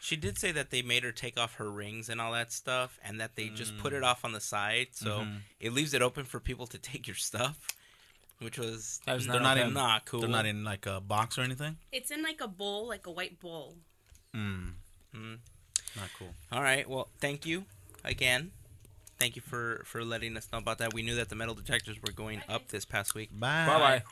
[0.00, 2.98] She did say that they made her take off her rings and all that stuff,
[3.04, 3.96] and that they just put Mm.
[3.98, 5.36] it off on the side, so Mm-hmm.
[5.60, 7.58] it leaves it open for people to take your stuff,
[8.38, 9.74] which was That was They're not not in.
[9.74, 10.20] not cool.
[10.20, 11.78] They're not in like a box or anything.
[11.92, 13.76] It's in like a bowl, like a white bowl.
[14.34, 14.74] Mm.
[15.14, 15.38] Mm.
[15.96, 16.34] Not cool.
[16.52, 16.88] All right.
[16.88, 17.64] Well, thank you
[18.04, 18.52] again.
[19.18, 20.94] Thank you for for letting us know about that.
[20.94, 23.30] We knew that the metal detectors were going up this past week.
[23.32, 23.66] Bye.
[23.66, 24.02] Bye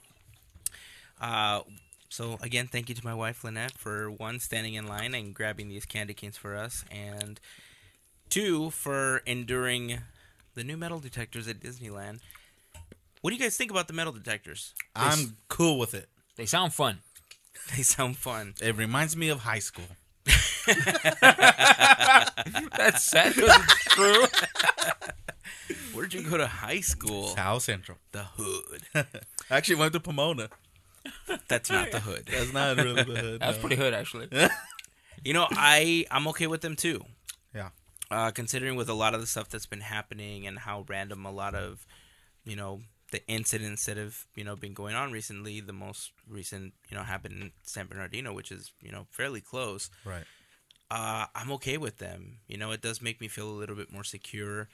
[1.20, 1.50] bye.
[1.58, 1.62] Uh,
[2.08, 5.68] so again, thank you to my wife Lynette for one standing in line and grabbing
[5.68, 7.40] these candy canes for us, and
[8.28, 9.98] two for enduring
[10.54, 12.20] the new metal detectors at Disneyland.
[13.20, 14.74] What do you guys think about the metal detectors?
[14.94, 16.08] I'm cool with it.
[16.36, 16.98] They sound fun.
[17.76, 18.54] They sound fun.
[18.60, 19.86] It reminds me of high school.
[22.76, 24.24] That's sad 'cause it's true.
[25.92, 27.28] Where'd you go to high school?
[27.28, 27.98] South Central.
[28.12, 28.82] The hood.
[28.94, 30.48] I actually went to Pomona.
[31.48, 32.28] That's not the hood.
[32.30, 33.40] That's not really the hood.
[33.40, 33.60] That's no.
[33.60, 34.28] pretty hood, actually.
[35.24, 37.04] You know, I I'm okay with them too.
[37.52, 37.70] Yeah.
[38.12, 41.32] Uh, considering with a lot of the stuff that's been happening and how random a
[41.32, 41.84] lot of,
[42.44, 45.60] you know, the incidents that have you know been going on recently.
[45.60, 49.90] The most recent, you know, happened in San Bernardino, which is you know fairly close.
[50.04, 50.24] Right.
[50.90, 52.38] Uh, I'm okay with them.
[52.46, 54.68] You know, it does make me feel a little bit more secure,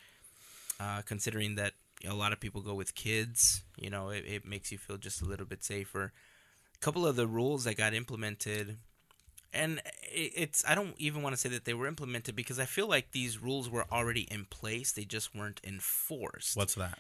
[0.79, 1.73] uh, considering that
[2.07, 3.63] a lot of people go with kids.
[3.77, 6.13] You know, it, it makes you feel just a little bit safer.
[6.75, 8.79] A couple of the rules that got implemented
[9.55, 12.65] and it- it's I don't even want to say that they were implemented because I
[12.65, 14.93] feel like these rules were already in place.
[14.93, 16.57] They just weren't enforced.
[16.57, 16.99] What's that?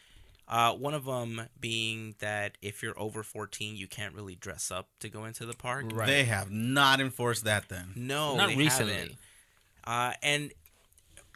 [0.48, 4.88] Uh, one of them being that if you're over 14, you can't really dress up
[5.00, 5.86] to go into the park.
[5.94, 6.06] Right.
[6.06, 7.92] They have not enforced that then.
[7.96, 8.92] No, Not they recently.
[8.92, 9.16] haven't.
[9.84, 10.52] Uh, and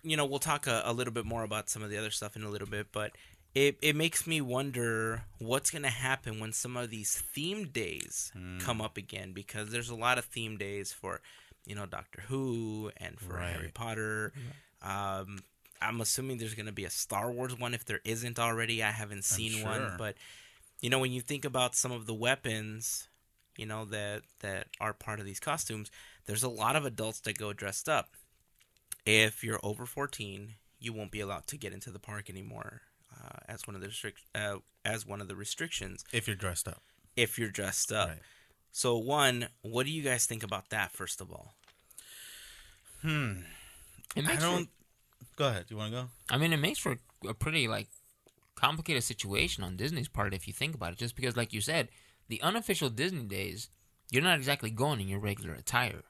[0.03, 2.37] you know, we'll talk a, a little bit more about some of the other stuff
[2.37, 3.13] in a little bit, but
[3.57, 8.31] it it makes me wonder what's going to happen when some of these theme days
[8.35, 8.59] Hmm.
[8.59, 11.21] come up again because there's a lot of theme days for
[11.65, 13.75] you know Doctor Who and for Harry Right.
[13.75, 14.33] Potter.
[14.83, 15.39] Um,
[15.81, 18.83] I'm assuming there's going to be a Star Wars one if there isn't already.
[18.83, 20.15] I haven't seen one, but
[20.83, 23.09] you know when you think about some of the weapons,
[23.57, 25.91] you know that that are part of these costumes,
[26.27, 28.11] there's a lot of adults that go dressed up.
[29.07, 32.83] If you're over 14, you won't be allowed to get into the park anymore.
[33.27, 36.69] Uh, as one of the restrict uh, as one of the restrictions If you're dressed
[36.69, 36.83] up.
[37.17, 38.09] if you're dressed up.
[38.11, 38.19] Right.
[38.71, 41.55] So one, what do you guys think about that first of all?
[43.03, 44.67] It I don't.
[44.67, 45.67] For, Go ahead.
[45.69, 46.09] You want to go?
[46.31, 47.89] I mean, it makes for a pretty like
[48.55, 50.99] complicated situation on Disney's part if you think about it.
[50.99, 51.89] Just because, like you said,
[52.29, 53.69] the unofficial Disney days,
[54.11, 56.03] you're not exactly going in your regular attire.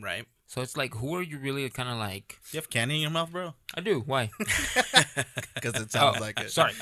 [0.00, 0.26] Right?
[0.46, 2.38] So it's like, who are you really kind of like?
[2.52, 3.54] You have candy in your mouth, bro?
[3.74, 4.00] I do.
[4.06, 4.30] Why?
[5.54, 6.50] Because it sounds Oh, like it.
[6.50, 6.72] Sorry.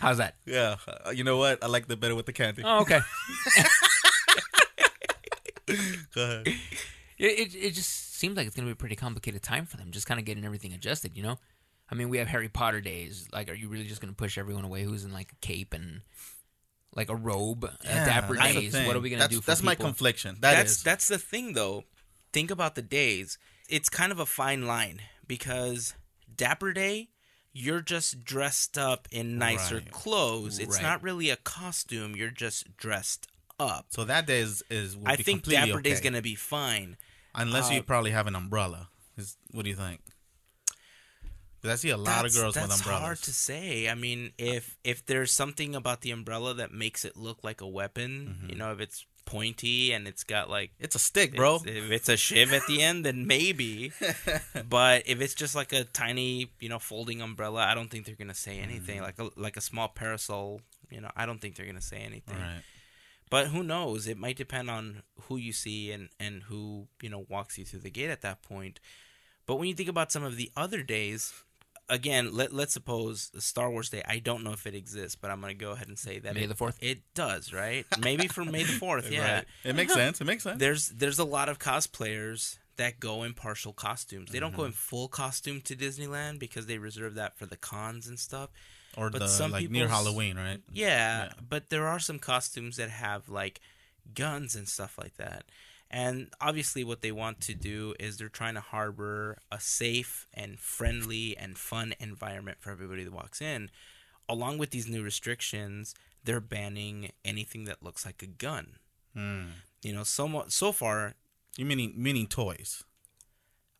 [0.00, 0.36] How's that?
[0.46, 0.76] Yeah.
[1.06, 1.62] Uh, you know what?
[1.64, 2.62] I like the better with the candy.
[2.64, 3.00] Oh, okay.
[6.14, 6.46] Go ahead.
[6.46, 6.56] It,
[7.18, 10.06] it it just seems like it's gonna be a pretty complicated time for them, just
[10.06, 11.16] kind of getting everything adjusted.
[11.16, 11.38] You know,
[11.90, 13.26] I mean, we have Harry Potter days.
[13.32, 16.02] Like, are you really just gonna push everyone away who's in like a cape and
[16.94, 17.68] like a robe?
[17.84, 18.72] Yeah, uh, dapper days.
[18.72, 18.86] thing.
[18.86, 19.40] What are we gonna that's, do?
[19.40, 20.36] For That's my confliction.
[20.40, 20.82] That that's is.
[20.82, 21.84] that's the thing though.
[22.32, 23.38] Think about the days.
[23.68, 25.94] It's kind of a fine line because
[26.34, 27.08] Dapper Day,
[27.52, 29.90] you're just dressed up in nicer Right.
[29.90, 30.58] clothes.
[30.58, 30.82] It's Right.
[30.82, 32.16] not really a costume.
[32.16, 33.28] You're just dressed
[33.60, 33.86] up.
[33.90, 36.34] so that day is, is would I be think completely Dapper day is gonna be
[36.34, 36.96] fine.
[37.36, 38.88] Unless you uh, probably have an umbrella.
[39.16, 40.00] Is, what do you think?
[41.64, 43.02] 'Cause I see a lot that's, of girls that's with umbrellas.
[43.02, 43.88] hard to say.
[43.88, 47.66] I mean, if if there's something about the umbrella that makes it look like a
[47.66, 48.50] weapon, Mm-hmm.
[48.50, 51.56] you know, if it's pointy and it's got like It's a stick, bro.
[51.56, 53.92] It's- if it's a shiv at the end, then maybe.
[54.68, 58.14] but if it's just like a tiny, you know, folding umbrella, I don't think they're
[58.16, 59.00] gonna say anything.
[59.00, 62.36] Like a like a small parasol, you know, I don't think they're gonna say anything.
[62.38, 62.62] Right.
[63.30, 64.06] But who knows?
[64.06, 67.80] It might depend on who you see and and who you know walks you through
[67.80, 68.80] the gate at that point.
[69.46, 71.32] But when you think about some of the other days,
[71.88, 74.02] again, let let's suppose Star Wars Day.
[74.06, 76.44] I don't know if it exists, but I'm gonna go ahead and say that May
[76.44, 76.76] it, the 4th?
[76.80, 77.84] It does, right?
[78.00, 79.10] Maybe for May the Fourth.
[79.12, 79.44] Yeah Right.
[79.64, 80.20] It makes sense.
[80.20, 80.58] It makes sense.
[80.58, 84.30] there's there's a lot of cosplayers that go in partial costumes.
[84.32, 84.60] They don't Mm-hmm.
[84.60, 88.50] go in full costume to Disneyland because they reserve that for the cons and stuff.
[88.96, 90.60] Or but the some like near Halloween, right?
[90.72, 91.32] Yeah, Yeah.
[91.48, 93.60] but there are some costumes that have like
[94.14, 95.44] guns and stuff like that.
[95.90, 100.58] And obviously what they want to do is they're trying to harbor a safe and
[100.58, 103.70] friendly and fun environment for everybody that walks in.
[104.28, 105.94] Along with these new restrictions,
[106.24, 108.76] they're banning anything that looks like a gun.
[109.14, 109.44] Hmm.
[109.82, 111.14] You know, so so far
[111.56, 112.82] You meaning meaning toys?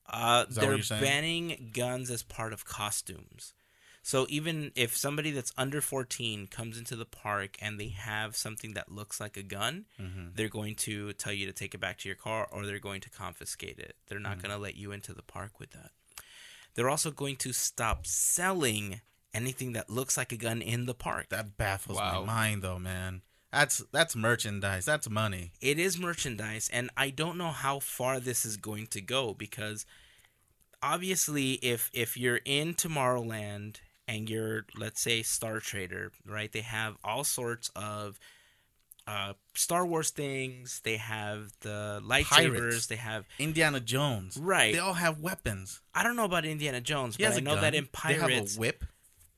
[0.07, 3.55] Uh, they're banning guns as part of costumes.
[4.07, 8.75] So even if somebody that's under 14 comes into the park and they have something
[8.75, 10.27] that looks like a gun, Mm-hmm.
[10.35, 13.01] they're going to tell you to take it back to your car or they're going
[13.01, 13.97] to confiscate it.
[14.07, 14.40] They're not Mm-hmm.
[14.47, 15.90] going to let you into the park with that.
[16.75, 19.01] They're also going to stop selling
[19.33, 21.31] anything that looks like a gun in the park.
[21.31, 22.21] That baffles Wow.
[22.21, 23.23] my mind, though, man.
[23.53, 24.85] That's that's merchandise.
[24.85, 25.53] That's money.
[25.62, 29.87] it is merchandise and i don't know how far this is going to go because
[30.83, 33.77] obviously if if you're in tomorrowland
[34.09, 38.19] and you're let's say star trader right they have all sorts of
[39.07, 40.81] uh, Star Wars things.
[40.83, 42.25] They have the lightsabers.
[42.57, 42.87] Pirates.
[42.87, 43.27] They have.
[43.38, 44.38] Indiana Jones.
[44.38, 44.73] Right.
[44.73, 45.83] They all have weapons.
[45.95, 47.61] I don't know about Indiana Jones, He but has I a know gun.
[47.64, 48.83] that in They have Pirates, a whip.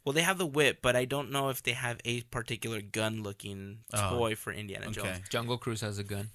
[0.05, 3.79] well, they have the whip, but I don't know if they have a particular gun-looking
[3.93, 4.99] Oh, toy for Indiana Jones.
[4.99, 5.19] Okay.
[5.31, 6.31] Jungle Cruise has a gun.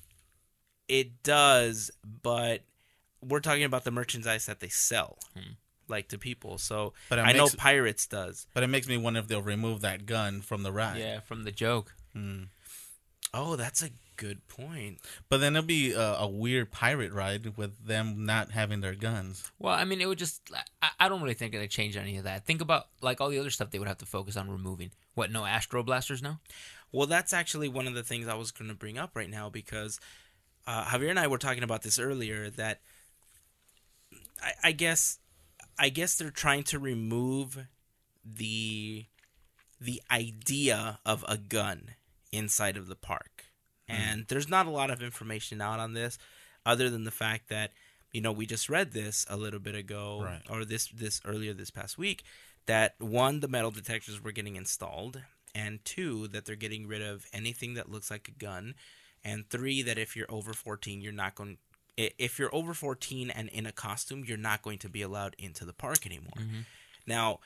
[0.89, 2.63] It does, but
[3.21, 5.17] we're talking about the merchandise that they sell,
[5.91, 6.57] like to people.
[6.57, 8.47] So But it I know Pirates does.
[8.53, 10.97] But it makes me wonder if they'll remove that gun from the ride.
[10.97, 11.93] Yeah, from the joke.
[13.33, 14.99] Oh, that's a good point.
[15.29, 19.51] But then it'll be a, a weird pirate ride with them not having their guns.
[19.57, 20.41] Well, I mean, it would just.
[20.81, 22.45] I, I don't really think it'd change any of that.
[22.45, 24.91] Think about like all the other stuff they would have to focus on removing.
[25.15, 25.31] What?
[25.31, 26.39] No Astro Blasters now?
[26.91, 29.49] Well, that's actually one of the things I was going to bring up right now
[29.49, 29.99] because
[30.67, 32.49] uh, Javier and I were talking about this earlier.
[32.49, 32.81] That
[34.43, 35.19] I, I guess,
[35.77, 37.65] I guess they're trying to remove
[38.25, 39.05] the
[39.79, 41.91] the idea of a gun
[42.31, 43.45] inside of the park,
[43.89, 43.95] hmm.
[43.95, 46.17] and there's not a lot of information out on this,
[46.65, 47.71] other than the fact that
[48.11, 50.41] you know we just read this a little bit ago, Right.
[50.49, 52.23] or this this earlier this past week,
[52.67, 55.21] that one the metal detectors were getting installed,
[55.55, 58.75] and two that they're getting rid of anything that looks like a gun,
[59.23, 61.57] and three that if you're over 14, you're not going.
[62.17, 65.65] If you're over 14 and in a costume, you're not going to be allowed into
[65.65, 66.33] the park anymore.
[66.37, 66.59] Mm-hmm.
[67.07, 67.39] Now,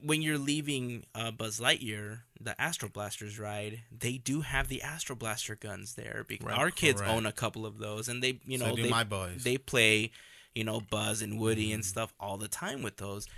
[0.00, 5.16] when you're leaving uh, Buzz Lightyear, the Astro Blasters ride, they do have the Astro
[5.16, 6.24] Blaster guns there.
[6.26, 7.14] Because Right, our kids correct.
[7.14, 9.44] own a couple of those, and they, you know, do they, my boys.
[9.44, 10.10] they play,
[10.54, 13.28] you know, Buzz and Woody and stuff all the time with those.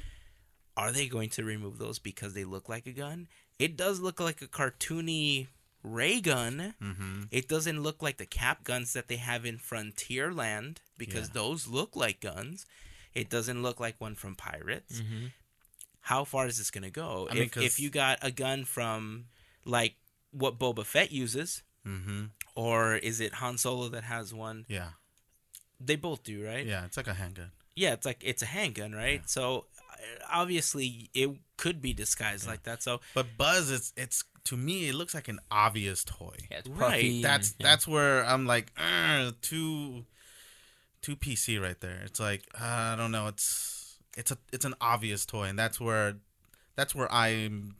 [0.77, 3.29] Are they going to remove those because they look like a gun?
[3.59, 5.47] It does look like a cartoony
[5.87, 6.75] ray gun.
[6.83, 7.23] Mm-hmm.
[7.31, 11.35] It doesn't look like the cap guns that they have in Frontierland because Yeah.
[11.35, 12.67] those look like guns.
[13.15, 15.01] It doesn't look like one from Pirates.
[15.01, 15.27] Mm-hmm.
[16.03, 17.29] How far is this going to go?
[17.31, 19.27] I mean, if, if you got a gun from
[19.65, 19.95] like
[20.33, 22.25] what Boba Fett uses, Mm-hmm.
[22.57, 24.65] or is it Han Solo that has one?
[24.69, 24.89] Yeah.
[25.79, 26.67] They both do, right?
[26.67, 26.85] Yeah.
[26.85, 27.53] It's like a handgun.
[27.77, 29.23] Yeah, it's like it's a handgun, right?
[29.31, 29.97] So uh,
[30.33, 32.83] obviously it could be disguised like that.
[32.83, 36.35] So But Buzz, it's it's to me, it looks like an obvious toy.
[36.51, 37.15] Yeah, it's Right, puffy.
[37.17, 37.67] and- That's yeah.
[37.67, 40.05] that's where I'm like, "Ugh, too
[41.03, 42.03] too PC right there.
[42.05, 43.27] It's like I don't know.
[43.29, 46.17] It's it's a it's an obvious toy, and that's where
[46.75, 47.77] that's where I'm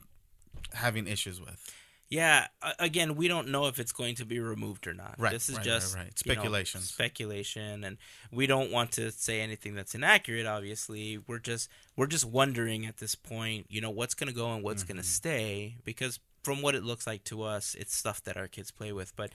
[0.73, 1.73] having issues with.
[2.09, 2.47] Yeah,
[2.79, 5.15] again, we don't know if it's going to be removed or not.
[5.17, 6.25] Right, This is right, just right, right.
[6.43, 7.97] you know, speculation, and
[8.31, 10.45] we don't want to say anything that's inaccurate.
[10.45, 14.53] Obviously, we're just we're just wondering at this point, you know, what's going to go
[14.53, 15.07] and what's going to Mm-hmm.
[15.09, 18.93] stay because from what it looks like to us, it's stuff that our kids play
[18.93, 19.13] with.
[19.17, 19.33] But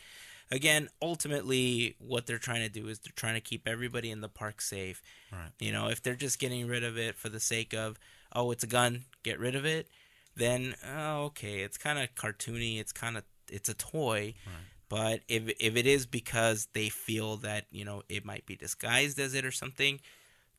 [0.51, 4.31] again, ultimately, what they're trying to do is they're trying to keep everybody in the
[4.31, 5.03] park safe.
[5.31, 5.51] Right.
[5.61, 7.99] You know, if they're just getting rid of it for the sake of,
[8.35, 9.89] oh, it's a gun, get rid of it,
[10.37, 12.81] then oh, okay, it's kind of cartoony.
[12.81, 14.33] It's kind of it's a toy.
[14.47, 14.55] Right.
[14.89, 19.21] But if if it is because they feel that you know it might be disguised
[19.21, 20.01] as it or something,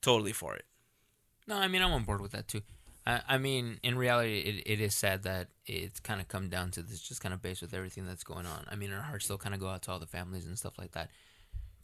[0.03, 0.65] totally for it.
[1.47, 2.61] No, I mean I'm on board with that too.
[3.05, 6.71] I, I mean, in reality, it, it is sad that it's kind of come down
[6.71, 8.65] to this, just kind of based with everything that's going on.
[8.69, 10.73] I mean, our hearts still kind of go out to all the families and stuff
[10.77, 11.09] like that.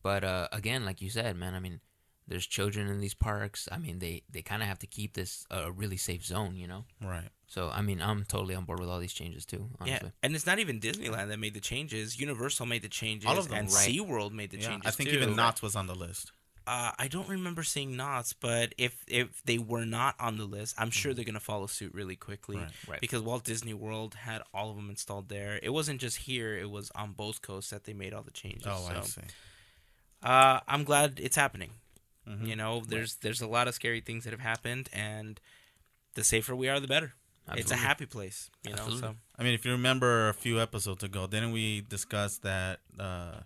[0.01, 1.82] But uh, again, like you said, man, I mean,
[2.27, 3.67] there's children in these parks.
[3.71, 6.67] I mean, they they kind of have to keep this a really safe zone, you
[6.67, 6.86] know.
[7.03, 7.29] Right.
[7.47, 9.67] So I mean, I'm totally on board with all these changes too.
[9.79, 10.08] Honestly.
[10.08, 12.19] Yeah, and it's not even Disneyland that made the changes.
[12.19, 13.89] Universal made the changes, All of them, and right.
[13.89, 14.69] SeaWorld made the Yeah.
[14.69, 14.88] changes.
[14.88, 15.15] I think too.
[15.17, 16.32] even Knott's was on the list.
[16.69, 20.75] Uh, I don't remember seeing Knott's, but if if they were not on the list,
[20.77, 22.58] I'm sure they're gonna follow suit really quickly.
[22.58, 22.69] Right.
[22.88, 23.01] Right.
[23.01, 25.60] Because Walt Disney World had all of them installed there.
[25.63, 28.67] It wasn't just here; it was on both coasts that they made all the changes.
[28.67, 29.21] Oh, I see.
[30.21, 31.71] Uh, I'm glad it's happening.
[32.27, 32.47] Mhm.
[32.47, 35.41] You know, there's there's a lot of scary things that have happened, and
[36.13, 37.15] the safer we are, the better.
[37.55, 38.51] It's a happy place.
[38.63, 39.01] You know, Absolutely.
[39.01, 43.39] so I mean, if you remember a few episodes ago, didn't we discuss that uh,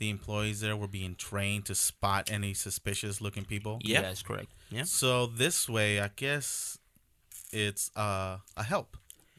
[0.00, 3.78] the employees there were being trained to spot any suspicious looking people?
[3.84, 4.00] Yeah.
[4.02, 4.50] that's correct.
[4.70, 4.82] Yeah.
[4.82, 6.78] So this way, I guess
[7.52, 8.96] it's uh, a help.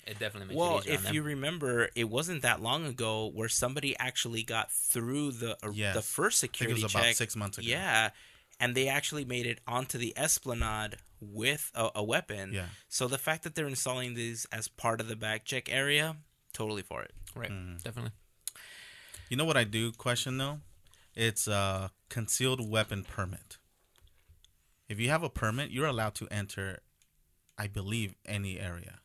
[0.07, 1.13] It definitely makes Well, it easier on if them.
[1.15, 5.95] you remember, it wasn't that long ago where somebody actually got through the uh, Yes.
[5.95, 7.15] the first I think it security was about check.
[7.15, 7.67] six months ago.
[7.67, 8.09] Yeah,
[8.59, 12.51] and they actually made it onto the Esplanade with a, a weapon.
[12.51, 12.65] Yeah.
[12.89, 16.15] So the fact that they're installing these as part of the bag check area,
[16.51, 17.11] totally for it.
[17.35, 17.77] right, Mm-hmm.
[17.83, 18.11] definitely.
[19.31, 20.59] You know what I do question though?
[21.15, 23.57] It's a concealed weapon permit.
[24.89, 26.79] If you have a permit, you're allowed to enter,
[27.57, 28.99] I believe, any area.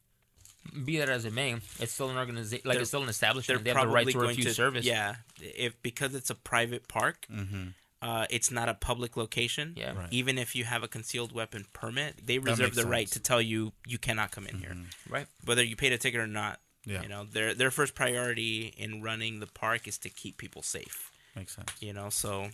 [0.85, 2.63] Be that as it may, it's still an organization.
[2.69, 3.63] Like They're- it's still an establishment.
[3.63, 4.85] They have the right to refuse to service.
[4.85, 7.69] Yeah, if because it's a private park, Mm-hmm.
[8.03, 9.75] uh, it's not a public location.
[9.77, 9.95] Yeah.
[9.97, 10.09] Right.
[10.13, 13.41] Even if you have a concealed weapon permit, they reserve makes the right to tell
[13.41, 14.77] you you cannot come in here,
[15.09, 15.29] Right.
[15.45, 16.59] whether you paid a ticket or not.
[16.87, 17.03] Yeah.
[17.03, 21.11] You know, their their first priority in running the park is to keep people safe.
[21.35, 21.71] Makes sense.
[21.81, 22.49] You know, so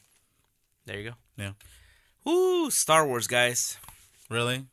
[0.86, 1.16] there you go.
[1.36, 1.52] Yeah.
[2.24, 2.70] Woo!
[2.70, 3.76] Star Wars, guys.
[4.30, 4.64] Really?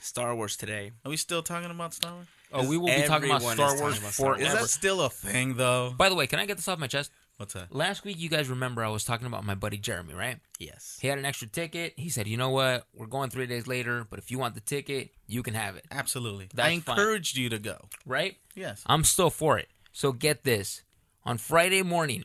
[0.00, 0.92] Star Wars today.
[1.04, 2.26] Are we still talking about Star Wars?
[2.52, 4.40] Oh, we will be talking about Everyone Star is Wars talking about Star Wars.
[4.40, 5.94] Is that still a thing though?
[5.98, 7.10] By the way, can I get this off my chest?
[7.38, 7.72] What's that?
[7.72, 10.38] Last week, you guys remember I was talking about my buddy Jeremy, right?
[10.58, 10.98] Yes.
[11.00, 11.94] He had an extra ticket.
[11.96, 12.86] He said, "You know what?
[12.92, 15.84] We're going three days later, but if you want the ticket, you can have it."
[15.92, 16.48] Absolutely.
[16.52, 16.98] That's I fine.
[16.98, 17.88] encouraged you to go.
[18.04, 18.38] Right?
[18.56, 18.82] Yes.
[18.86, 19.68] I'm still for it.
[19.92, 20.82] So get this:
[21.24, 22.24] on Friday morning,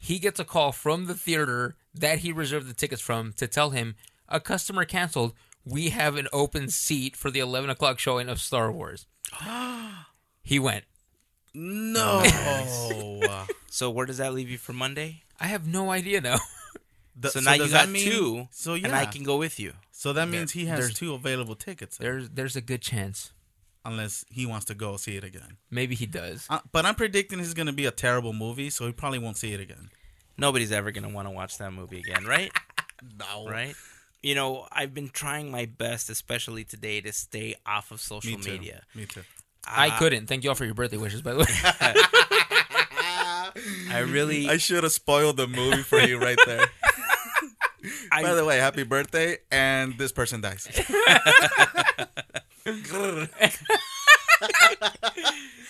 [0.00, 3.70] he gets a call from the theater that he reserved the tickets from to tell
[3.70, 3.96] him
[4.30, 5.34] a customer canceled.
[5.66, 9.06] We have an open seat for the 11 o'clock showing of Star Wars.
[10.42, 10.84] he went.
[11.54, 12.20] No.
[12.24, 15.22] Uh, So where does that leave you for Monday?
[15.40, 16.38] I have no idea now.
[17.20, 18.86] th- So, now you got mean- two, So yeah.
[18.86, 19.72] and I can go with you.
[19.90, 21.96] so that means he has there's- two available tickets.
[21.96, 22.04] then.
[22.06, 23.32] There's there's a good chance.
[23.86, 25.58] unless he wants to go see it again.
[25.70, 26.46] Maybe he does.
[26.48, 29.52] Uh, but I'm predicting it's gonna be a terrible movie, so he probably won't see
[29.52, 29.90] it again.
[30.38, 32.50] Nobody's ever gonna want to watch that movie again, right?
[33.18, 33.74] No, right?
[34.22, 38.42] You know, I've been trying my best, especially today, to stay off of social Me
[38.42, 38.52] too.
[38.52, 38.82] media.
[38.94, 39.22] Me too.
[39.66, 40.26] I Uh, couldn't.
[40.26, 41.46] Thank you all for your birthday wishes, by the way.
[43.94, 44.48] I really.
[44.48, 46.66] I should have spoiled the movie for you right there.
[48.10, 50.64] I, By the way, happy birthday, and this person dies.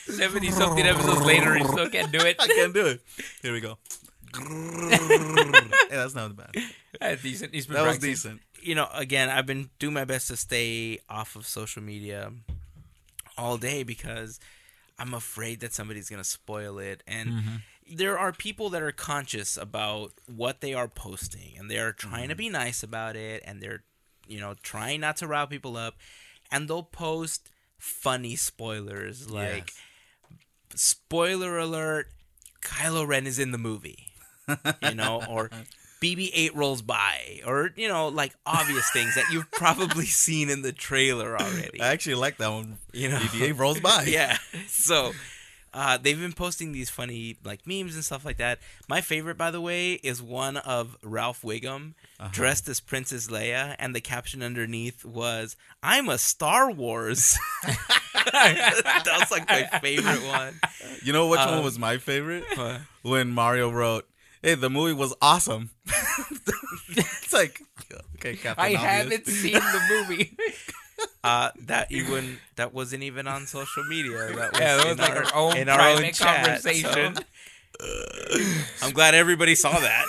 [0.06, 2.36] Seventy something episodes later, he still can't do it.
[2.38, 3.00] I can't do it.
[3.42, 3.78] Here we go.
[4.38, 6.50] yeah, that's not bad.
[7.00, 7.54] That's decent.
[7.54, 8.40] He's been That was decent.
[8.62, 12.30] you know, again, I've been doing my best to stay off of social media
[13.36, 14.40] all day because
[14.98, 17.56] I'm afraid that somebody's gonna spoil it, and mm-hmm.
[17.90, 22.34] there are people that are conscious about what they are posting, and they're trying to
[22.34, 22.38] mm-hmm.
[22.38, 23.82] be nice about it, and they're,
[24.26, 25.96] you know, trying not to rile people up,
[26.50, 29.72] and they'll post funny spoilers like,
[30.74, 32.08] spoiler alert,
[32.62, 34.08] Kylo Ren is in the movie,
[34.82, 35.50] you know, or
[36.02, 40.72] BB-8 rolls by, or you know, like obvious things that you've probably seen in the
[40.72, 41.80] trailer already.
[41.80, 42.78] I actually like that one.
[42.92, 44.04] You know, BB-8 rolls by.
[44.08, 44.36] yeah.
[44.68, 45.12] So
[45.72, 48.58] uh, they've been posting these funny like memes and stuff like that.
[48.88, 51.94] My favorite, by the way, is one of Ralph Wiggum
[52.32, 57.36] dressed as Princess Leia, and the caption underneath was "I'm a Star Wars."
[58.32, 60.60] that was like my favorite one.
[61.02, 62.44] You know which Uh, one was my favorite?
[63.02, 64.08] When Mario wrote,
[64.44, 65.70] "Hey, the movie was awesome."
[66.90, 67.62] it's like,
[68.16, 68.80] okay, Captain I Obvious.
[68.82, 70.36] haven't seen the movie.
[71.24, 74.12] Uh, that even that wasn't even on social media.
[74.12, 76.44] That was, yeah, that was in like our, our own in our private own chat,
[76.44, 77.16] conversation.
[77.16, 77.22] so,
[78.86, 80.04] I'm glad everybody saw that.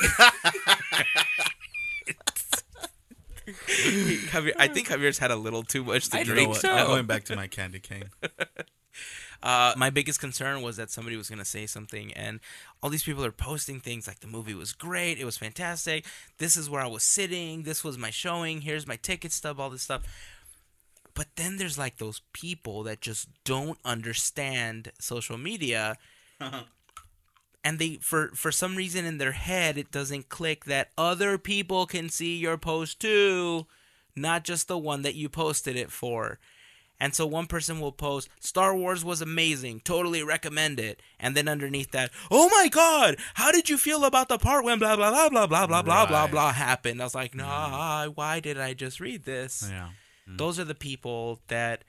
[3.47, 6.49] Javier, I think Javier's had a little too much to I drink.
[6.49, 6.61] what?
[6.61, 6.71] so.
[6.71, 8.09] I'm going back to my candy cane.
[9.45, 12.39] Uh, my biggest concern was that somebody was going to say something, and
[12.81, 16.03] all these people are posting things like the movie was great, it was fantastic.
[16.39, 17.61] This is where I was sitting.
[17.61, 18.61] This was my showing.
[18.61, 19.59] Here's my ticket stub.
[19.59, 20.01] All this stuff.
[21.13, 25.95] But then there's like those people that just don't understand social media,
[27.63, 31.85] and they for for some reason in their head it doesn't click that other people
[31.85, 33.67] can see your post too,
[34.15, 36.39] not just the one that you posted it for.
[36.99, 41.01] And so one person will post, Star Wars was amazing, totally recommend it.
[41.19, 44.79] And then underneath that, oh my God, how did you feel about the part when
[44.79, 47.01] blah, blah, blah, blah, blah, blah, blah, blah, blah happened?
[47.01, 48.15] I was like, nah, mm.
[48.15, 49.67] why did I just read this?
[49.69, 49.89] Yeah.
[50.29, 50.37] Mm.
[50.37, 51.83] Those are the people that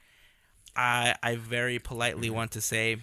[0.75, 2.33] I, I very politely mm.
[2.33, 2.97] want to say,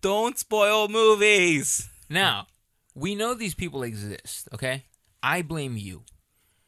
[0.00, 1.88] don't spoil movies.
[2.10, 2.48] Now,
[2.94, 4.84] we know these people exist, okay?
[5.22, 6.02] I blame you.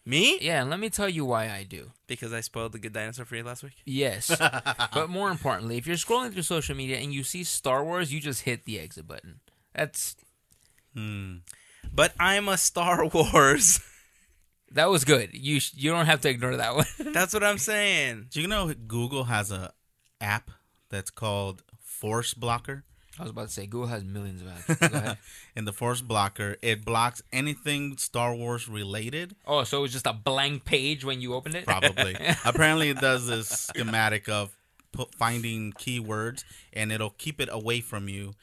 [0.09, 0.39] Me?
[0.41, 1.91] Yeah, and let me tell you why I do.
[2.07, 3.73] Because I spoiled the good dinosaur for you last week.
[3.85, 4.29] Yes.
[4.95, 8.21] but more importantly, if you're scrolling through social media and you see Star Wars, you
[8.21, 9.41] just hit the exit button.
[9.75, 10.15] That's
[10.95, 11.39] Hmm.
[11.93, 13.81] But I'm a Star Wars.
[14.71, 15.31] that was good.
[15.35, 16.87] You sh- you don't have to ignore that one.
[17.13, 18.29] That's what I'm saying.
[18.31, 19.73] Do you know Google has a
[20.21, 20.51] app
[20.89, 22.85] that's called Force Blocker?
[23.19, 24.91] I was about to say Google has millions of apps.
[24.91, 25.19] Go ahead.
[25.57, 29.35] In the Force Blocker, it blocks anything Star Wars related.
[29.47, 31.65] Oh, so it was just a blank page when you opened it?
[31.65, 32.17] Probably.
[32.45, 34.55] Apparently, it does this schematic of
[35.17, 38.35] finding keywords, and it'll keep it away from you,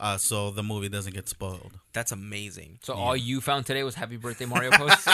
[0.00, 1.78] uh, so the movie doesn't get spoiled.
[1.92, 2.78] That's amazing.
[2.82, 5.08] So all you found today was happy birthday Mario posts?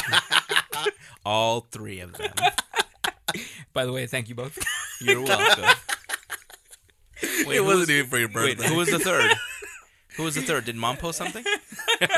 [1.25, 2.33] All three of them.
[3.73, 4.59] By the way, thank you both.
[5.01, 5.65] You're welcome.
[7.47, 8.63] Wait, it who wasn't was- even for your birthday.
[8.63, 9.31] Wait, who was the third?
[10.17, 10.65] Who was the third?
[10.65, 11.45] Did mom post something?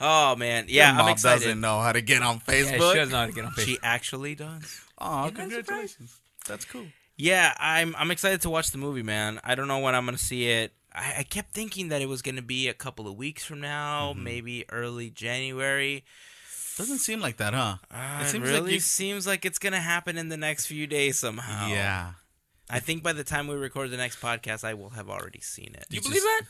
[0.00, 1.44] oh man, yeah, Your I'm mom excited.
[1.44, 2.94] doesn't know how to get on yeah, she Facebook.
[2.94, 3.64] doesn't know how to get on Facebook.
[3.64, 4.80] She actually does.
[4.98, 6.16] oh, Isn't that congratulations!
[6.46, 6.86] That's cool.
[7.16, 9.40] Yeah, I'm I'm excited to watch the movie, man.
[9.44, 10.72] I don't know when I'm gonna see it.
[10.94, 14.12] I, I kept thinking that it was gonna be a couple of weeks from now,
[14.12, 14.24] Mm-hmm.
[14.24, 16.04] maybe early January.
[16.76, 17.76] Doesn't seem like that, huh?
[17.90, 20.66] Uh, It it seems like really you- seems like it's gonna happen in the next
[20.66, 21.68] few days somehow.
[21.68, 22.12] Yeah.
[22.68, 25.74] I think by the time we record the next podcast, I will have already seen
[25.74, 25.86] it.
[25.88, 26.42] you you believe s- that?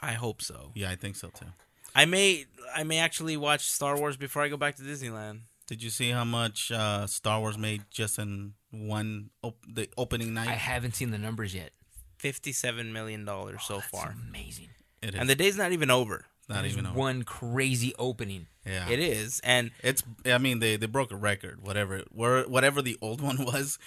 [0.00, 0.72] I hope so.
[0.74, 1.46] Yeah, I think so too.
[1.94, 5.40] I may I may actually watch Star Wars before I go back to Disneyland.
[5.66, 10.34] Did you see how much uh, Star Wars made just in one op- the opening
[10.34, 10.48] night?
[10.48, 11.70] I haven't seen the numbers yet.
[12.18, 14.68] Fifty-seven million dollars so That's far, amazing.
[15.02, 16.26] it is and the day's not even over.
[16.48, 16.98] Not That is even over.
[16.98, 18.46] one crazy opening.
[18.66, 20.02] Yeah, It is, and It's.
[20.26, 21.60] I mean, they they broke a record.
[21.62, 23.78] Whatever, where whatever the old one was,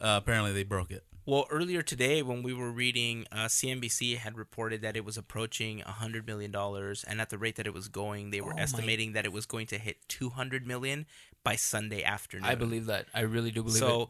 [0.00, 1.04] uh, apparently they broke it.
[1.26, 5.80] well, earlier today when we were reading, uh, CNBC had reported that it was approaching
[5.80, 8.62] hundred million dollars, and at the rate that it was going, they were Oh my-
[8.62, 11.06] estimating that it was going to hit two hundred million
[11.44, 12.46] by Sunday afternoon.
[12.48, 13.06] I believe that.
[13.14, 14.02] I really do believe so.
[14.02, 14.08] it.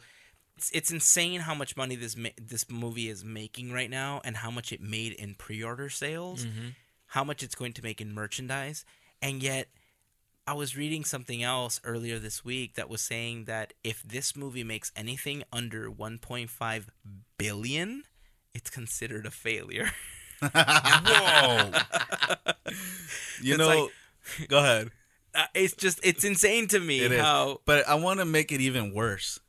[0.56, 4.36] it's, it's insane how much money this ma- this movie is making right now, and
[4.38, 6.44] how much it made in pre-order sales,
[7.08, 8.84] how much it's going to make in merchandise,
[9.20, 9.68] and yet.
[10.46, 14.64] I was reading something else earlier this week that was saying that if this movie
[14.64, 16.84] makes anything under 1.5
[17.36, 18.04] billion,
[18.54, 19.90] it's considered a failure.
[20.40, 21.70] Whoa.
[23.42, 23.90] you It's know,
[24.48, 24.90] go ahead.
[25.34, 27.20] Uh, it's just it's insane to me It is.
[27.20, 29.40] how But I want to make it even worse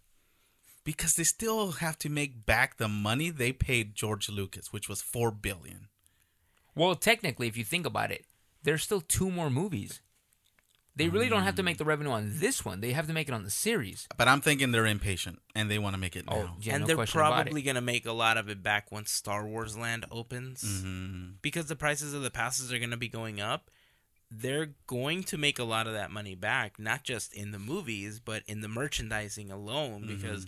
[0.83, 5.01] because they still have to make back the money they paid George Lucas, which was
[5.01, 5.88] four billion.
[6.79, 8.25] Well, technically, if you think about it,
[8.63, 10.01] there's still two more movies.
[10.95, 12.79] They really don't have to make the revenue on this one.
[12.81, 14.07] They have to make it on the series.
[14.17, 16.57] But I'm thinking they're impatient and they want to make it Oh, now.
[16.61, 18.91] yeah, and no they're question about probably going to make a lot of it back
[18.91, 21.31] once Star Wars Land opens Mm-hmm.
[21.41, 23.71] because the prices of the passes are going to be going up.
[24.31, 28.19] They're going to make a lot of that money back, not just in the movies,
[28.19, 30.47] but in the merchandising alone because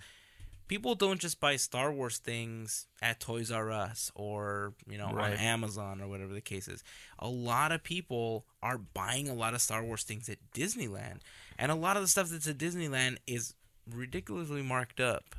[0.72, 5.34] people don't just buy Star Wars things at Toys R Us or, you know, on
[5.34, 6.82] Amazon or whatever the case is.
[7.20, 11.18] A lot of people are buying a lot of Star Wars things at Disneyland.
[11.60, 13.54] And a lot of the stuff that's at Disneyland is
[13.94, 15.36] ridiculously marked up.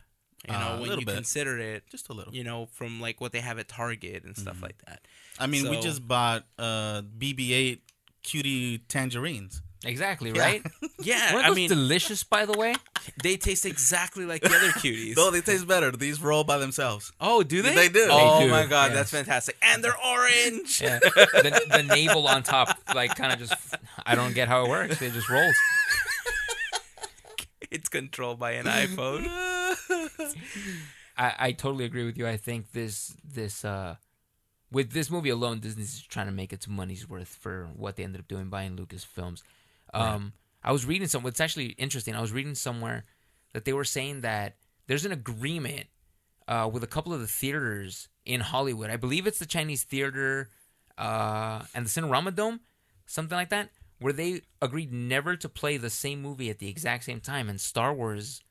[0.47, 1.14] You Uh, know, a when little you bit.
[1.14, 2.35] consider it, Just a little.
[2.35, 5.01] you know, from like what they have at Target and stuff like that.
[5.39, 7.78] I mean, we just bought uh, BB-8
[8.22, 9.62] cutie tangerines.
[9.85, 10.43] Exactly, Yeah.
[10.43, 10.62] right?
[11.05, 12.76] Yeah, Weren't I those mean, delicious, by the way?
[13.24, 15.16] they taste exactly like the other cuties.
[15.16, 15.91] Though they taste better.
[15.91, 17.12] These roll by themselves.
[17.20, 17.74] oh, do they?
[17.74, 18.07] They do.
[18.09, 18.95] Oh They do, my god, yes.
[18.95, 19.57] that's fantastic.
[19.62, 20.80] And they're orange.
[20.80, 21.01] Yeah.
[21.01, 23.55] the, the navel on top, like, kind of just.
[24.07, 25.03] I don't get how it works.
[25.03, 25.57] It just rolls.
[27.70, 29.26] It's controlled by an iPhone.
[31.16, 32.26] I, I totally agree with you.
[32.28, 33.97] I think this this uh
[34.70, 38.05] with this movie alone, Disney's just trying to make its money's worth for what they
[38.05, 39.43] ended up doing buying Lucasfilms.
[39.93, 40.32] Um,
[40.62, 41.22] I was reading some.
[41.22, 42.14] What's actually interesting.
[42.14, 43.05] I was reading somewhere
[43.53, 45.86] that they were saying that there's an agreement
[46.49, 48.90] uh, with a couple of the theaters in Hollywood.
[48.90, 50.51] I believe it's the Chinese Theater
[50.99, 52.61] uh, and the Cinerama Dome,
[53.07, 57.05] something like that, where they agreed never to play the same movie at the exact
[57.05, 57.49] same time.
[57.49, 58.43] And Star Wars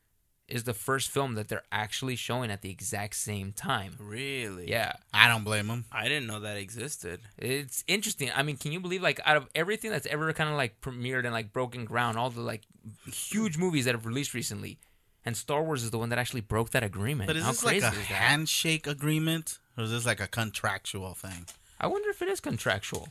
[0.52, 3.96] is the first film that they're actually showing at the exact same time.
[4.00, 4.70] Really?
[4.70, 4.94] Yeah.
[5.14, 5.86] I don't blame them.
[5.92, 7.22] I didn't know that existed.
[7.38, 8.30] It's interesting.
[8.36, 11.24] I mean, can you believe like out of everything that's ever kind of like premiered
[11.24, 12.64] and like broken ground, all the like
[13.12, 14.78] huge movies that have released recently,
[15.26, 17.28] and Star Wars is the one that actually broke that agreement.
[17.28, 19.60] But is How this like a handshake agreement?
[19.78, 21.46] Or is this like a contractual thing?
[21.80, 23.10] I wonder if it is contractual.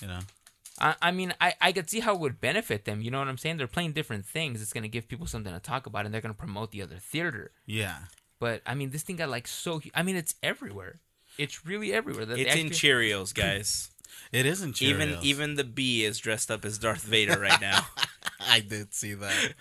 [0.00, 0.20] You know?
[0.80, 3.02] I, I mean, I, I could see how it would benefit them.
[3.02, 3.58] You know what I'm saying?
[3.58, 4.62] They're playing different things.
[4.62, 6.82] It's going to give people something to talk about, and they're going to promote the
[6.82, 7.52] other theater.
[7.66, 7.98] Yeah.
[8.38, 9.80] But I mean, this thing got like so.
[9.94, 11.00] I mean, it's everywhere.
[11.38, 12.24] It's really everywhere.
[12.24, 13.90] The- the It's in Cheerios, guys.
[14.32, 14.82] It isn't Cheerios.
[14.82, 17.86] even even the bee is dressed up as Darth Vader right now.
[18.40, 19.54] I did see that.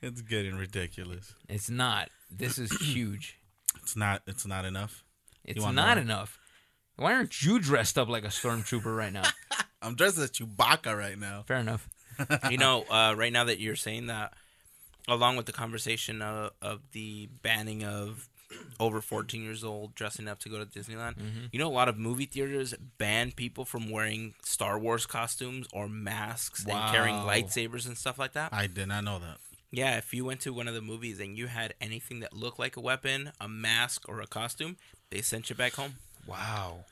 [0.00, 1.34] It's getting ridiculous.
[1.48, 2.08] It's not.
[2.30, 3.38] This is huge.
[3.82, 4.22] It's not.
[4.26, 5.04] It's not enough.
[5.44, 5.98] It's not more?
[5.98, 6.39] enough.
[6.96, 9.24] Why aren't you dressed up like a stormtrooper right now?
[9.82, 11.44] I'm dressed as Chewbacca right now.
[11.46, 11.88] Fair enough.
[12.50, 14.34] you know, uh, right now that you're saying that,
[15.08, 18.28] along with the conversation of, of the banning of
[18.78, 21.14] over 14 years old dressing up to go to Disneyland,
[21.52, 25.88] you know, a lot of movie theaters ban people from wearing Star Wars costumes or
[25.88, 28.52] masks and carrying lightsabers and stuff like that.
[28.52, 29.38] I did not know that.
[29.70, 32.58] Yeah, if you went to one of the movies and you had anything that looked
[32.58, 34.76] like a weapon, a mask, or a costume,
[35.10, 35.94] they sent you back home.
[36.30, 36.84] Wow.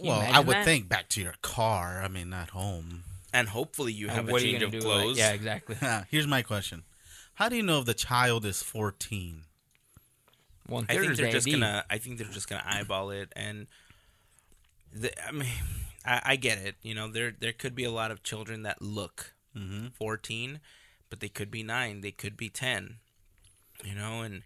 [0.00, 0.64] Well, I would that?
[0.64, 2.00] think back to your car.
[2.02, 3.02] I mean, not home.
[3.32, 4.88] And hopefully you have And a what are you change of gonna do?
[4.88, 5.18] Like- clothes.
[5.18, 5.76] yeah, exactly.
[6.10, 6.84] Here's my question:
[7.34, 9.42] How do you know if the child is 14?
[10.68, 11.84] Well, in I think theaters, they're they just gonna.
[11.90, 13.66] I think they're just gonna eyeball it, and
[14.92, 15.48] the, I mean,
[16.04, 16.76] I, I get it.
[16.82, 19.88] You know, there there could be a lot of children that look Mm-hmm.
[19.98, 20.60] 14,
[21.08, 22.98] but they could be nine, they could be 10.
[23.82, 24.42] You know, and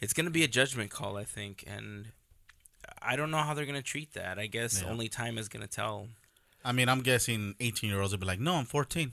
[0.00, 2.08] it's gonna be a judgment call, I think, and
[3.04, 4.38] I don't know how they're gonna treat that.
[4.38, 4.88] I guess Yeah.
[4.88, 6.08] only time is gonna tell.
[6.64, 9.12] I mean, I'm guessing 18 year olds would be like, "No, I'm 14."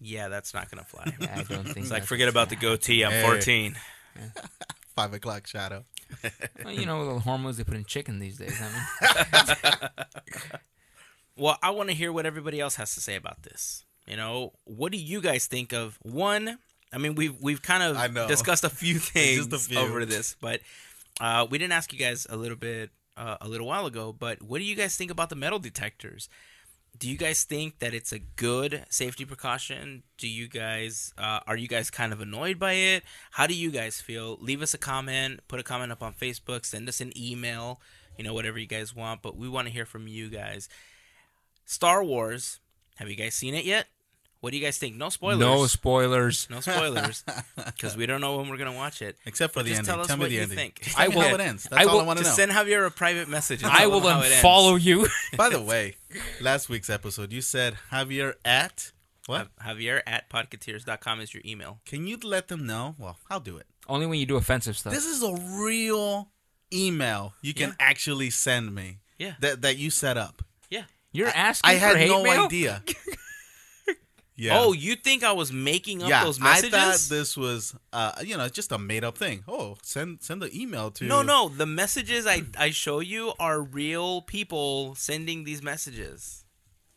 [0.00, 1.04] Yeah, that's not gonna fly.
[1.20, 3.04] Yeah, I don't think It's like forget what's about the goatee.
[3.04, 3.22] I'm Hey.
[3.22, 3.76] 14.
[4.96, 5.84] Five o'clock shadow.
[6.22, 6.48] happen.
[6.64, 8.60] Well, you know the hormones they put in chicken these days.
[8.60, 9.88] I mean,
[11.36, 13.84] Well, I want to hear what everybody else has to say about this.
[14.06, 16.58] You know, what do you guys think of one?
[16.92, 18.28] I mean, we've we've kind I of know.
[18.28, 19.78] discussed a few things a few.
[19.78, 20.60] over this, but
[21.22, 24.12] uh, we didn't ask you guys a little bit uh, a little while ago.
[24.12, 26.28] But what do you guys think about the metal detectors?
[26.98, 30.02] Do you guys think that it's a good safety precaution?
[30.18, 33.04] Do you guys uh, are you guys kind of annoyed by it?
[33.30, 34.36] How do you guys feel?
[34.40, 37.80] Leave us a comment, put a comment up on Facebook, send us an email,
[38.18, 39.22] you know, whatever you guys want.
[39.22, 40.68] But we want to hear from you guys.
[41.64, 42.58] Star Wars.
[42.96, 43.86] Have you guys seen it yet?
[44.42, 44.96] What do you guys think?
[44.96, 45.38] No spoilers.
[45.38, 46.48] No spoilers.
[46.50, 47.22] No spoilers,
[47.64, 49.16] because we don't know when we're gonna watch it.
[49.24, 49.94] Except for the Just ending.
[49.94, 50.56] tell us Tell me what the you ending.
[50.58, 50.80] think.
[50.82, 51.62] Just I tell will- how it ends.
[51.70, 52.46] That's I all I want to Just know.
[52.46, 53.62] send Javier a private message.
[53.62, 54.42] And I will him how it ends.
[54.44, 55.06] unfollow you.
[55.36, 55.94] By the way,
[56.40, 58.90] last week's episode, you said Javier at
[59.26, 59.46] what?
[59.64, 61.78] Javier at podcateers.com is your email.
[61.86, 62.96] Can you let them know?
[62.98, 63.66] Well, I'll do it.
[63.88, 64.92] Only when you do offensive stuff.
[64.92, 66.30] This is a real
[66.72, 67.74] email you can Yeah.
[67.78, 68.98] actually send me.
[69.18, 69.34] Yeah.
[69.38, 70.42] That that you set up.
[70.68, 70.82] Yeah.
[71.12, 72.46] You're asking I had hate no mail?
[72.46, 72.82] idea.
[74.36, 74.58] yeah.
[74.58, 76.24] Oh, you think I was making up yeah.
[76.24, 76.74] those messages?
[76.74, 79.44] I thought this was, uh, you know, just a made up thing.
[79.46, 81.04] Oh, send send the email to.
[81.04, 81.48] no, no.
[81.48, 86.44] The messages I, I show you are real people sending these messages.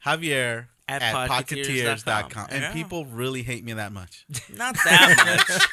[0.05, 2.29] Javier At at, podcateers.com.
[2.29, 2.47] podcateers.com.
[2.51, 2.73] And Yeah.
[2.73, 4.25] people really hate me that much.
[4.53, 5.67] Not that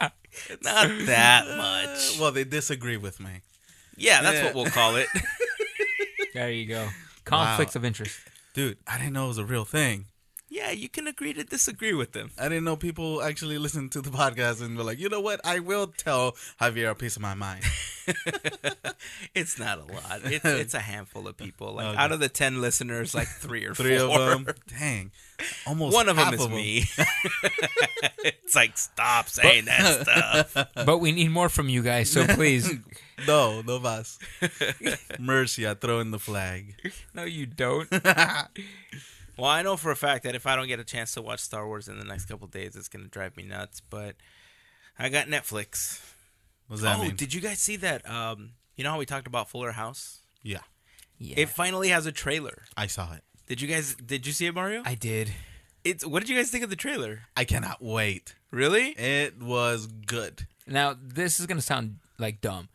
[0.00, 0.12] much.
[0.62, 2.18] Not that much.
[2.18, 3.42] well, they disagree with me.
[3.96, 4.44] Yeah, that's Yeah.
[4.46, 5.08] what we'll call it.
[6.34, 6.88] There you go.
[7.26, 8.18] Conflicts of interest.
[8.54, 10.06] Dude, I didn't know it was a real thing.
[10.52, 12.30] Yeah, you can agree to disagree with them.
[12.38, 15.40] I didn't know people actually listen to the podcast and were like, you know what?
[15.44, 17.64] I will tell Javier a piece of my mind.
[19.34, 20.20] It's not a lot.
[20.24, 21.74] It's, it's a handful of people.
[21.74, 21.98] Like Okay.
[21.98, 24.20] out of the ten listeners, like three or Three four.
[24.20, 24.54] of them.
[24.78, 25.10] Dang.
[25.66, 26.84] Almost One of them half is me.
[28.24, 30.68] it's like stop saying that stuff.
[30.74, 32.70] But we need more from you guys, so please.
[33.26, 34.18] No, no vas.
[35.18, 36.74] Mercy, I throw in the flag.
[37.14, 37.88] no, you don't.
[39.36, 41.40] Well, I know for a fact that if I don't get a chance to watch
[41.40, 43.80] Star Wars in the next couple days, it's gonna drive me nuts.
[43.80, 44.16] But
[44.98, 46.00] I got Netflix.
[46.66, 47.16] What does that oh, mean?
[47.16, 48.08] did you guys see that?
[48.08, 50.20] Um, you know how we talked about Fuller House?
[50.42, 50.60] yeah,
[51.18, 51.34] Yeah.
[51.38, 52.62] It finally has a trailer.
[52.76, 53.22] I saw it.
[53.46, 53.94] Did you guys?
[53.94, 54.82] Did you see it, Mario?
[54.84, 55.32] I did.
[55.84, 56.06] It's.
[56.06, 57.22] What did you guys think of the trailer?
[57.36, 58.34] I cannot wait.
[58.50, 58.90] Really?
[58.90, 60.46] It was good.
[60.66, 62.68] Now, this is going to sound like dumb,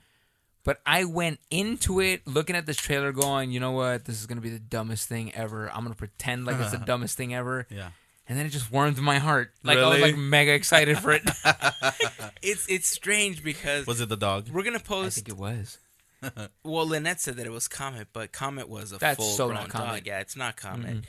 [0.67, 4.03] but I went into it looking at this trailer going, you know what?
[4.03, 5.69] This is going to be the dumbest thing ever.
[5.71, 7.65] I'm going to pretend like it's the dumbest thing ever.
[7.69, 7.89] Yeah.
[8.27, 9.53] And then it just warmed my heart.
[9.63, 10.11] Like, I was Really?
[10.11, 11.23] like mega excited for it.
[12.43, 14.49] It's it's strange because Was it the dog?
[14.49, 15.15] we're gonna post I post.
[15.15, 15.77] think it was.
[16.63, 19.59] Well, Lynette said that it was Comet, but Comet was a That's full so grown
[19.61, 19.87] not Comet.
[19.87, 20.01] dog.
[20.07, 21.05] Yeah, it's not Comet.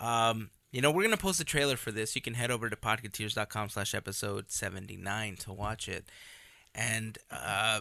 [0.00, 2.14] Um, you know, we're gonna post a trailer for this.
[2.16, 6.06] You can head over to podcateers.com slash episode seventy nine to watch it.
[6.74, 7.80] And uh,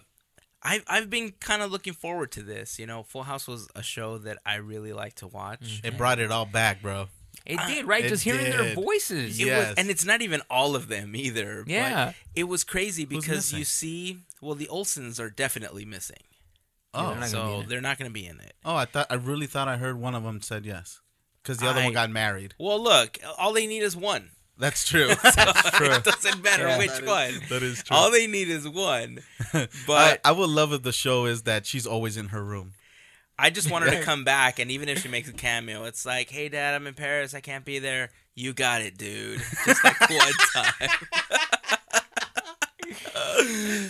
[0.63, 2.77] I've I've been kind of looking forward to this.
[2.79, 5.61] You know, Full House was a show that I really like to watch.
[5.61, 5.87] Mm-hmm.
[5.87, 7.07] It brought it all back, bro.
[7.45, 8.05] It did, right?
[8.05, 8.75] It just hearing their did.
[8.75, 9.39] voices.
[9.39, 9.69] It Yes.
[9.69, 11.63] was, and it's not even all of them either.
[11.63, 12.13] but Yeah.
[12.35, 16.17] it was crazy Who's because you see, well, the Olsens are definitely missing,
[16.93, 17.69] Yeah, Oh, they're not gonna be so in it.
[17.69, 18.53] they're not going to be in it.
[18.63, 20.99] oh, I thought I really thought I heard one of them said yes,
[21.41, 22.53] because the other I- one got married.
[22.59, 24.31] Well, look, all they need is one.
[24.61, 25.07] That's true.
[25.23, 25.87] That's true.
[25.91, 26.77] it doesn't matter Yeah.
[26.77, 27.41] which That is- one.
[27.49, 27.97] that is true.
[27.97, 29.19] All they need is one.
[29.87, 32.73] But I would love if the show is that she's always in her room.
[33.39, 36.05] I just want her to come back, and even if she makes a cameo, it's
[36.05, 37.33] like, "Hey, Dad, I'm in Paris.
[37.33, 38.11] I can't be there.
[38.35, 40.89] You got it, dude." Just like one time.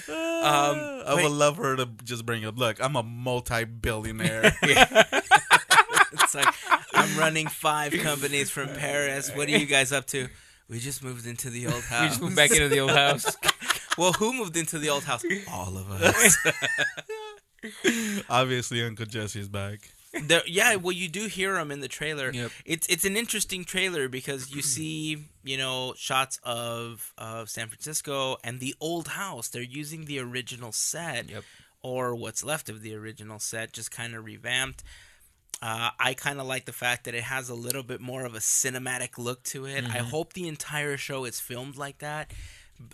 [0.09, 2.57] um, I would love her to just bring up.
[2.57, 4.53] Look, I'm a multi-billionaire.
[4.61, 6.47] it's like
[6.93, 9.29] I'm running five companies from Paris.
[9.35, 10.29] What are you guys up to?
[10.71, 12.01] We just moved into the old house.
[12.01, 13.35] We just moved back into the old house.
[13.97, 15.21] well, who moved into the old house?
[15.51, 16.37] All of us.
[18.29, 19.91] Obviously, Uncle Jesse's back.
[20.23, 22.31] There, yeah, well, you do hear him in the trailer.
[22.31, 22.51] Yep.
[22.65, 28.37] It's it's an interesting trailer because you see, you know, shots of of San Francisco
[28.43, 29.49] and the old house.
[29.49, 31.43] They're using the original set, Yep.
[31.81, 34.83] or what's left of the original set, just kind of revamped.
[35.61, 38.33] Uh, I kind of like the fact that it has a little bit more of
[38.33, 39.83] a cinematic look to it.
[39.85, 42.31] I hope the entire show is filmed like that.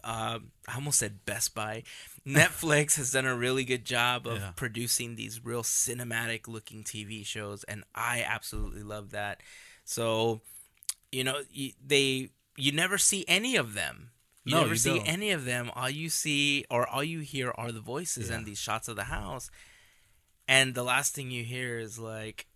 [0.03, 1.83] Uh, I almost said Best Buy.
[2.27, 4.51] Netflix has done a really good job of Yeah.
[4.57, 9.41] producing these real cinematic looking TV shows, and I absolutely love that.
[9.85, 10.41] So,
[11.09, 14.09] you know, you, they you never see any of them.
[14.43, 15.07] You No, never you see don't.
[15.07, 15.71] any of them.
[15.73, 18.35] All you see or all you hear are the voices Yeah.
[18.35, 19.49] and these shots of the house.
[20.49, 22.47] And the last thing you hear is like,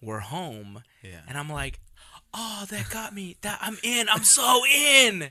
[0.00, 1.20] "We're home," Yeah.
[1.28, 1.78] and I'm like,
[2.34, 3.36] "Oh, that got me.
[3.42, 4.08] That I'm in.
[4.08, 5.30] I'm so in.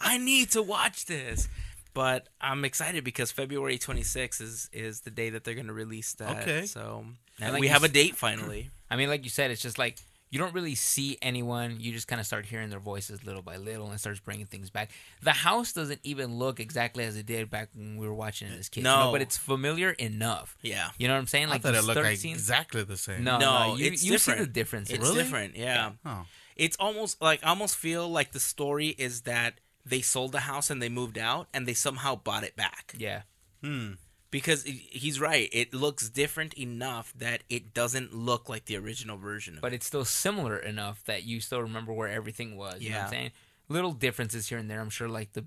[0.00, 1.48] I need to watch this."
[1.94, 6.12] But I'm excited because February 26th is is the day that they're going to release
[6.14, 6.42] that.
[6.42, 6.66] Okay.
[6.66, 7.04] So
[7.40, 8.70] And like we have a s- date finally.
[8.90, 9.96] I mean, like you said, it's just like
[10.30, 11.76] you don't really see anyone.
[11.80, 14.70] You just kind of start hearing their voices little by little, and starts bringing things
[14.70, 14.90] back.
[15.22, 18.58] The house doesn't even look exactly as it did back when we were watching it
[18.58, 18.78] as kids.
[18.78, 19.12] you know, No.
[19.12, 20.56] but it's familiar enough.
[20.62, 20.90] Yeah.
[20.98, 21.46] You know what I'm saying?
[21.46, 22.38] I Like thought the it looked like scenes.
[22.38, 23.24] exactly the same.
[23.24, 24.90] No, No, no, you, it's you see the difference.
[24.90, 25.22] It's Really?
[25.22, 25.56] different.
[25.56, 25.92] Yeah.
[26.04, 26.26] Oh.
[26.56, 30.68] It's almost like I almost feel like the story is that they sold the house
[30.70, 32.92] and they moved out and they somehow bought it back.
[32.98, 33.22] Yeah.
[33.62, 33.92] Hmm.
[34.30, 35.48] Because he's right.
[35.52, 39.54] It looks different enough that it doesn't look like the original version.
[39.56, 42.80] Of but it's still similar enough that you still remember where everything was.
[42.80, 43.04] You know what Yeah.
[43.06, 43.30] I'm saying?
[43.68, 44.80] Little differences here and there.
[44.80, 45.44] I'm sure, like the,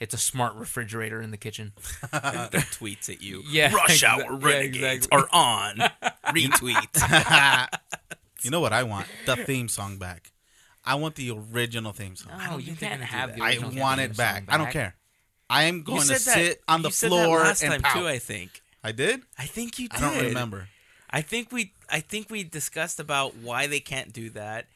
[0.00, 1.72] it's a smart refrigerator in the kitchen.
[1.76, 2.10] it.
[2.12, 3.42] that tweets at you.
[3.50, 5.18] Yeah, Rush exa- hour yeah, renegades exactly.
[5.18, 5.76] are on.
[6.34, 7.78] Retweet.
[8.42, 9.06] You know what I want?
[9.26, 10.32] The theme song back.
[10.84, 12.32] I want the original theme song.
[12.34, 13.36] Oh, don't you can't have that.
[13.38, 14.44] the I original want theme it song back.
[14.48, 14.94] I don't care.
[15.50, 16.34] I am going to said that.
[16.46, 17.94] sit on the floor last and time pout.
[17.96, 18.06] too.
[18.08, 18.60] I think.
[18.84, 19.22] I did.
[19.38, 20.02] I think you did.
[20.02, 20.68] I don't remember.
[21.10, 24.66] I think we I think we discussed about why they can't do that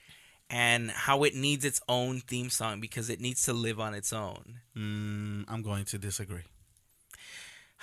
[0.49, 4.13] and how it needs its own theme song because it needs to live on its
[4.13, 4.61] own.
[4.77, 6.43] Mm, I'm going to disagree.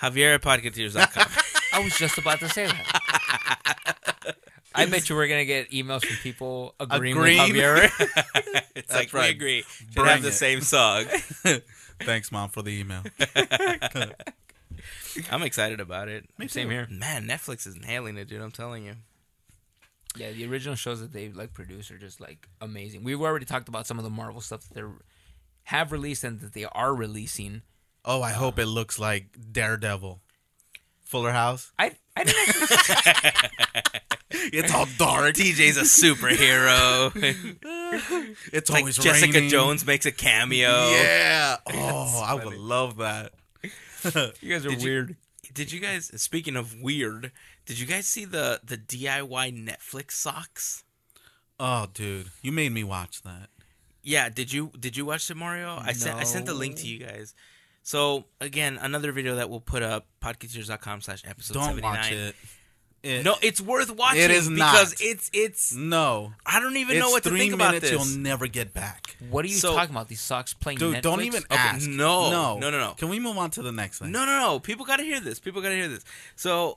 [0.02, 1.26] Javier at podcateers.com.
[1.72, 4.34] I was just about to say that.
[4.74, 7.52] I bet you we're gonna get emails from people agreeing, Agreeing?
[7.52, 8.62] with Javier.
[8.76, 9.62] it's like we agree.
[9.62, 10.32] Should Bring have the it.
[10.32, 11.04] same song.
[12.02, 13.02] Thanks, mom, for the email.
[15.30, 16.24] I'm excited about it.
[16.48, 16.86] Same here.
[16.90, 18.40] Man, Netflix is nailing it, dude.
[18.40, 18.94] I'm telling you.
[20.16, 23.04] Yeah, the original shows that they like produce are just like amazing.
[23.04, 24.82] We've already talked about some of the Marvel stuff that they
[25.64, 27.62] have released and that they are releasing.
[28.04, 30.20] Oh, I hope it looks like Daredevil.
[31.10, 31.72] Fuller House.
[31.78, 33.50] I I didn't actually,
[34.52, 35.34] It's all dark.
[35.34, 37.10] TJ's a superhero.
[37.16, 39.50] It's It's like always Jessica raining.
[39.50, 40.68] Jones makes a cameo.
[40.90, 41.56] Yeah.
[41.72, 43.32] Oh, I would love that.
[44.40, 45.16] you guys are Did you- weird.
[45.52, 46.12] Did you guys?
[46.22, 47.32] Speaking of weird,
[47.66, 50.84] did you guys see the the DIY Netflix socks?
[51.58, 53.48] Oh, dude, you made me watch that.
[54.02, 55.76] Yeah, did you did you watch it, Mario?
[55.82, 57.34] I sent I sent the link to you guys.
[57.82, 61.92] So again, another video that we'll put up podcasteers.com slash episode Don't seventy nine.
[61.96, 62.34] watch it.
[63.02, 64.20] It- No, it's worth watching.
[64.20, 65.00] It is because not.
[65.00, 65.72] it's it's.
[65.74, 66.34] no.
[66.44, 67.92] I don't even it's know what to three think about minutes this.
[68.12, 69.16] you'll never get back.
[69.30, 70.08] What are you So- talking about?
[70.08, 71.02] These socks playing Dude, Netflix?
[71.02, 71.88] don't even Okay, ask.
[71.88, 72.92] no, no, no, no, no.
[72.98, 74.12] Can we move on to the next thing?
[74.12, 74.60] No, no, no.
[74.60, 75.40] People got to hear this.
[75.40, 76.04] People got to hear this.
[76.36, 76.76] So,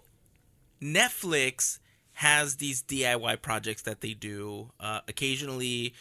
[0.82, 1.80] Netflix
[2.14, 5.94] has these DIY projects that they do uh, occasionally,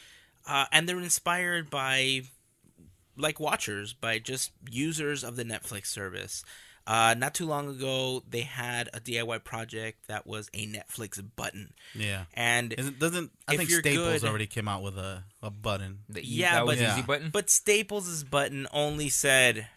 [0.47, 2.23] uh, and they're inspired by
[3.17, 6.45] like watchers, by just users of the Netflix service.
[6.85, 11.75] Uh, not too long ago, they had a DIY project that was a Netflix button,
[11.95, 12.25] Yeah.
[12.35, 16.01] and Isn't, doesn't I think Staples good- already came out with a, a button?
[16.09, 17.07] The e- Yeah, that was but- easy Yeah.
[17.07, 17.31] button.
[17.31, 19.69] But Staples' button only said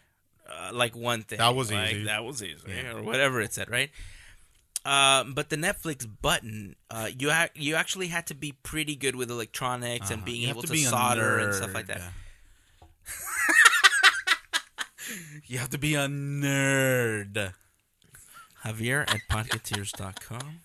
[0.49, 1.37] uh, like one thing.
[1.37, 2.03] That was like, easy.
[2.05, 2.93] That was easy, Yeah.
[2.93, 3.91] or whatever it said, right?
[4.85, 9.15] Um, but the Netflix button, uh, you ha- you actually had to be pretty good
[9.15, 10.25] with electronics and Uh-huh.
[10.25, 11.97] being You able to to, solder and stuff like that.
[11.99, 12.09] yeah.
[15.45, 17.53] You have to be a nerd.
[18.65, 20.61] Javier at podcateers.com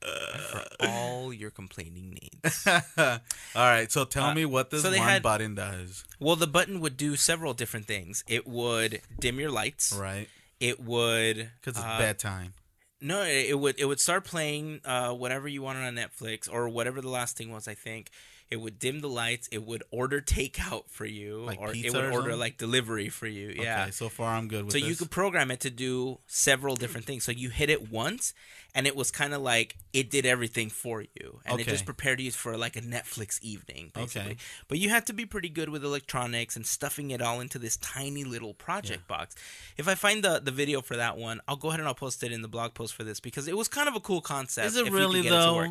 [0.00, 2.66] for all your complaining needs.
[2.98, 3.18] All
[3.54, 6.04] right, so tell Uh, me what this so one had- button does.
[6.18, 8.24] Well, the button would do several different things.
[8.26, 9.92] It would dim your lights.
[9.98, 10.28] Right?
[10.60, 12.54] It would Because it's uh, bedtime.
[13.00, 16.68] No, it it would it would start playing uh, whatever you wanted on Netflix or
[16.68, 17.66] whatever the last thing was.
[17.66, 18.10] I think
[18.52, 19.48] it would dim the lights.
[19.50, 23.26] It would order takeout for you, Like or it would or order like delivery for
[23.26, 23.54] you.
[23.56, 23.84] Yeah.
[23.84, 24.78] Okay, so far I'm good with it.
[24.78, 24.90] so this.
[24.90, 27.24] you could program it to do several different things.
[27.24, 28.34] So you hit it once,
[28.74, 32.20] and it was kind of like it did everything for you, and it just prepared
[32.20, 34.32] you for like a Netflix evening, basically.
[34.32, 34.36] Okay.
[34.68, 37.78] But you had to be pretty good with electronics and stuffing it all into this
[37.78, 39.34] tiny little project box.
[39.78, 42.22] If I find the the video for that one, I'll go ahead and I'll post
[42.22, 44.66] it in the blog post for this because it was kind of a cool concept.
[44.66, 45.56] Is it if you could really it though?
[45.56, 45.70] work.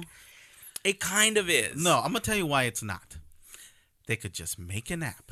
[0.84, 1.82] It kind of is.
[1.82, 3.18] No, I'm gonna tell you why it's not.
[4.08, 5.32] They could just make an app.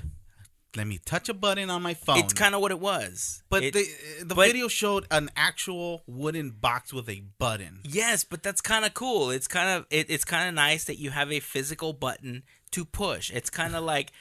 [0.76, 2.20] Let me touch a button on my phone.
[2.20, 3.42] it's kind of what it was.
[3.50, 3.88] But It- the
[4.24, 7.82] the but- video showed an actual wooden box with a button.
[7.84, 9.32] Yes, but that's kind of cool.
[9.32, 12.86] It's kind of it, it's kind of nice that you have a physical button to
[12.86, 13.32] push.
[13.32, 14.12] It's kind of like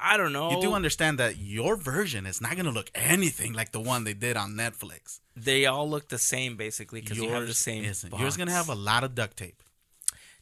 [0.00, 0.52] I- don't know.
[0.52, 4.14] You do understand that your version is not gonna look anything like the one they
[4.14, 5.18] did on Netflix.
[5.34, 7.82] they all look the same basically because you have the same.
[7.84, 9.62] Yours gonna have a lot of duct tape.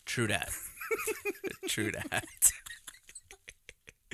[0.04, 0.50] True that.
[1.68, 2.24] true that.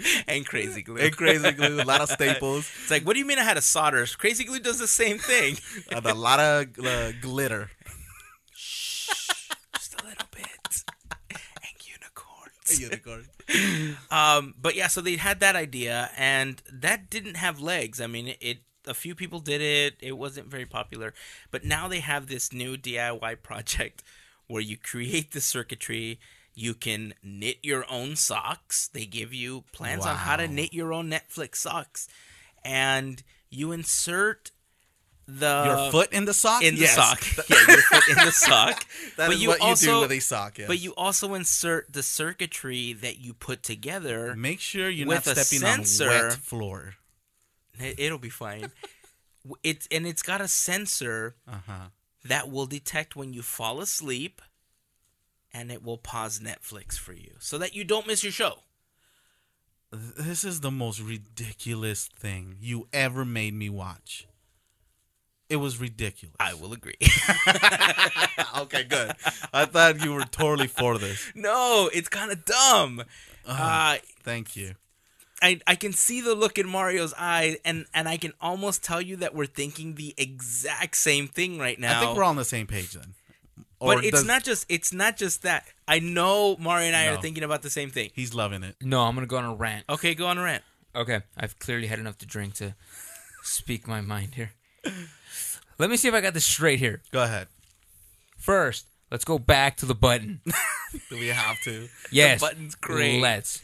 [0.28, 0.98] and crazy glue.
[0.98, 3.56] And crazy glue, a lot of staples, It's like, what do you mean I had
[3.56, 4.06] a solder?
[4.18, 5.56] Crazy glue does the same thing.
[5.90, 7.70] and a lot of uh, glitter.
[8.54, 10.84] Just a little bit.
[11.30, 12.80] And unicorns.
[12.80, 13.26] Unicorn.
[14.10, 18.00] Um, but yeah, so they had that idea, and that didn't have legs.
[18.00, 19.96] I mean, it a few people did it.
[20.00, 21.12] It wasn't very popular,
[21.50, 24.02] but now they have this new DIY project
[24.50, 26.18] where you create the circuitry.
[26.54, 28.88] You can knit your own socks.
[28.88, 32.08] They give you plans on how to knit your own Netflix socks,
[32.64, 34.50] and you insert
[35.28, 36.62] the Your foot in the sock.
[36.64, 36.96] in the Yes.
[36.96, 37.20] sock.
[37.48, 38.84] yeah, your foot in the sock.
[39.16, 40.58] That but is you what also, you do with a sock.
[40.58, 40.66] Yes.
[40.66, 44.34] But you also insert the circuitry that you put together.
[44.34, 46.94] make sure you're not stepping on sensor- wet floor.
[47.78, 48.72] It- It'll be fine.
[49.62, 51.86] It's and it's got a sensor Uh huh.
[52.30, 54.40] That will detect when you fall asleep,
[55.52, 58.60] and it will pause Netflix for you so that you don't miss your show.
[59.90, 64.28] This is the most ridiculous thing you ever made me watch.
[65.48, 66.36] It was ridiculous.
[66.38, 66.94] I will agree.
[68.58, 69.12] okay, good.
[69.52, 71.32] I thought you were totally for this.
[71.34, 73.02] no, it's kind of dumb.
[73.44, 74.74] Uh, Thank you.
[75.42, 79.00] I I can see the look in Mario's eye, and and I can almost tell
[79.00, 81.98] you that we're thinking the exact same thing right now.
[82.00, 83.14] I think we're all on the same page then.
[83.80, 85.66] but it's does- not just it's not just that.
[85.88, 87.14] I know Mario and I No.
[87.14, 88.10] are thinking about the same thing.
[88.14, 88.76] He's loving it.
[88.80, 89.86] No, I'm gonna go on a rant.
[89.88, 90.62] Okay, go on a rant.
[90.94, 92.74] Okay, I've clearly had enough to drink to
[93.42, 94.52] speak my mind here.
[95.78, 97.00] Let me see if I got this straight here.
[97.10, 97.48] Go ahead.
[98.36, 100.40] First, let's go back to the button.
[101.08, 101.88] Do we have to?
[102.10, 103.20] Yes, button's great.
[103.20, 103.62] Let's.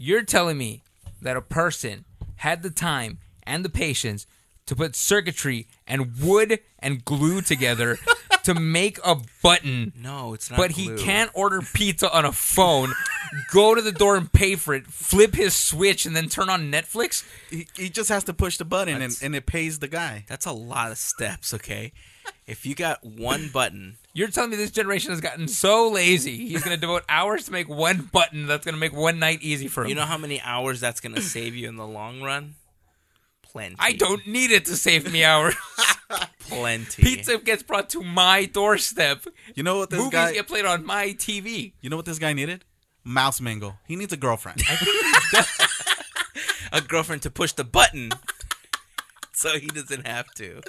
[0.00, 0.84] You're telling me
[1.20, 2.04] that a person
[2.36, 4.28] had the time and the patience
[4.66, 7.98] to put circuitry and wood and glue together
[8.54, 10.56] to make a button, No, it's not.
[10.56, 12.92] but he can't order pizza on a phone,
[13.52, 16.70] go to the door and pay for it, flip his switch, and then turn on
[16.72, 17.24] Netflix?
[17.50, 20.24] He, he just has to push the button and, That's- and it pays the guy.
[20.28, 21.52] That's a lot of steps.
[21.54, 21.92] Okay,
[22.46, 26.48] if you got one button, You're telling me this generation has gotten so lazy.
[26.48, 29.38] He's going to devote hours to make one button that's going to make one night
[29.42, 29.90] easy for him.
[29.90, 32.54] you know how many hours that's gonna save you in the long run?
[33.50, 33.76] Plenty.
[33.78, 35.54] I don't need it to save me hours.
[36.40, 37.02] Plenty.
[37.02, 39.24] Pizza gets brought to my doorstep.
[39.54, 40.32] You know what this Movies guy?
[40.32, 41.72] get played on my TV.
[41.80, 42.64] You know what this guy needed?
[43.04, 43.76] Mouse mingle.
[43.86, 44.62] He needs a girlfriend.
[46.72, 48.10] a girlfriend to push the button
[49.32, 50.60] so he doesn't have to.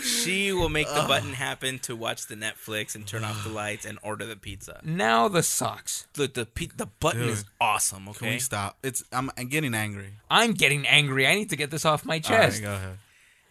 [0.00, 3.84] She will make the button happen to watch the Netflix and turn off the lights
[3.84, 4.80] and order the pizza.
[4.82, 6.06] Now the socks.
[6.16, 7.52] Look, the pe- the button is Dude.
[7.60, 8.04] awesome.
[8.04, 8.78] Can Okay, we stop?
[8.82, 10.14] It's I'm, I'm getting angry.
[10.30, 11.26] I'm getting angry.
[11.26, 12.62] I need to get this off my All right, chest.
[12.62, 12.98] go ahead.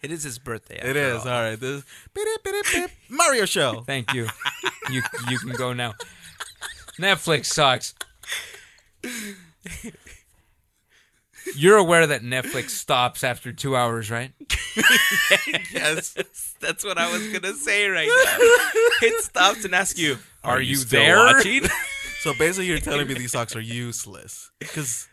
[0.02, 0.76] it is his birthday.
[0.78, 1.28] It after is all.
[1.32, 1.60] all right.
[1.60, 2.90] This beep, beep, beep, beep.
[3.08, 3.80] Mario show.
[3.86, 4.26] Thank you.
[4.90, 5.94] you you can go now.
[6.98, 7.94] Netflix sucks.
[11.56, 14.32] You're aware that Netflix stops after two hours, right?
[15.72, 16.14] yes.
[16.60, 19.06] That's what I was gonna say right now.
[19.06, 21.64] It stops and asks you, "Are, you, still there?" watching?"
[22.20, 25.08] So basically, you're telling me these socks are useless because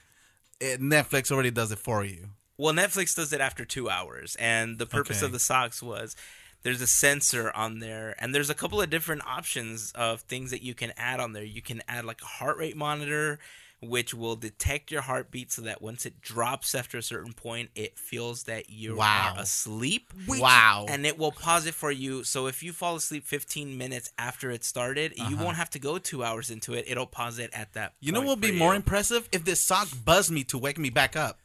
[0.62, 2.28] Netflix already does it for you.
[2.56, 5.26] Well, Netflix does it after two hours, and the purpose Okay.
[5.26, 6.16] of the socks was
[6.62, 10.62] there's a sensor on there, and there's a couple of different options of things that
[10.62, 11.44] you can add on there.
[11.44, 13.40] You can add like a heart rate monitor,
[13.82, 17.98] which will detect your heartbeat so that once it drops after a certain point, it
[17.98, 19.34] feels that you Wow.
[19.38, 20.12] are asleep.
[20.28, 20.86] Wow.
[20.90, 22.24] And it will pause it for you.
[22.26, 25.98] So if you fall asleep 15 minutes after it started, you won't have to go
[25.98, 26.86] two hours into it.
[26.88, 27.86] It'll pause it at that.
[27.92, 27.96] Uh-huh.
[28.02, 30.78] You know what would be for more impressive if this sock buzzed me to wake
[30.78, 31.40] me back up.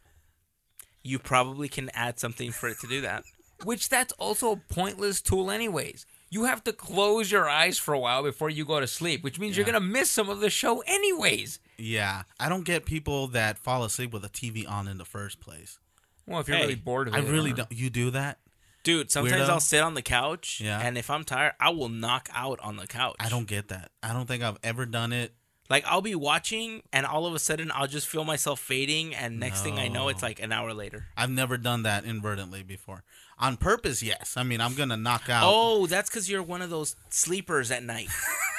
[1.06, 3.22] you probably can add something for it to do that.
[3.64, 6.06] Which that's also a pointless tool, anyways.
[6.30, 9.38] You have to close your eyes for a while before you go to sleep, which
[9.38, 11.60] means you're gonna miss some of the show, anyways.
[11.78, 15.38] Yeah, I don't get people that fall asleep with a TV on in the first
[15.40, 15.78] place.
[16.26, 17.68] Well, if you're Hey, really bored of it, I really don't.
[17.68, 17.78] don't.
[17.78, 18.38] You do that?
[18.82, 19.48] Dude, sometimes Weirdo.
[19.48, 20.78] I'll sit on the couch, Yeah.
[20.80, 23.16] and if I'm tired, I will knock out on the couch.
[23.20, 23.90] I don't get that.
[24.02, 25.34] I don't think I've ever done it.
[25.70, 25.84] Like.
[25.86, 29.62] I'll be watching, and all of a sudden, I'll just feel myself fading, and next
[29.62, 31.06] thing I know, it's like an hour later.
[31.16, 33.04] I've never done that inadvertently before.
[33.38, 34.34] On purpose, yes.
[34.36, 35.42] I mean, I'm gonna knock out.
[35.46, 38.08] Oh, that's because you're one of those sleepers at night,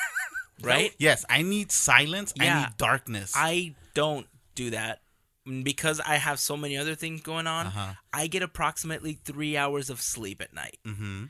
[0.61, 0.91] right?
[0.97, 2.33] Yes, I need silence.
[2.39, 2.59] I Yeah.
[2.61, 3.33] need darkness.
[3.35, 4.99] I don't do that
[5.47, 7.67] Mm, because I have so many other things going on.
[7.67, 7.93] Uh-huh.
[8.11, 10.79] I get approximately three hours of sleep at night.
[10.85, 11.25] mm-hmm.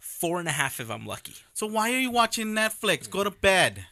[0.00, 1.34] Four and a half if I'm lucky.
[1.52, 3.08] So why are you watching Netflix?
[3.08, 3.86] Go to bed.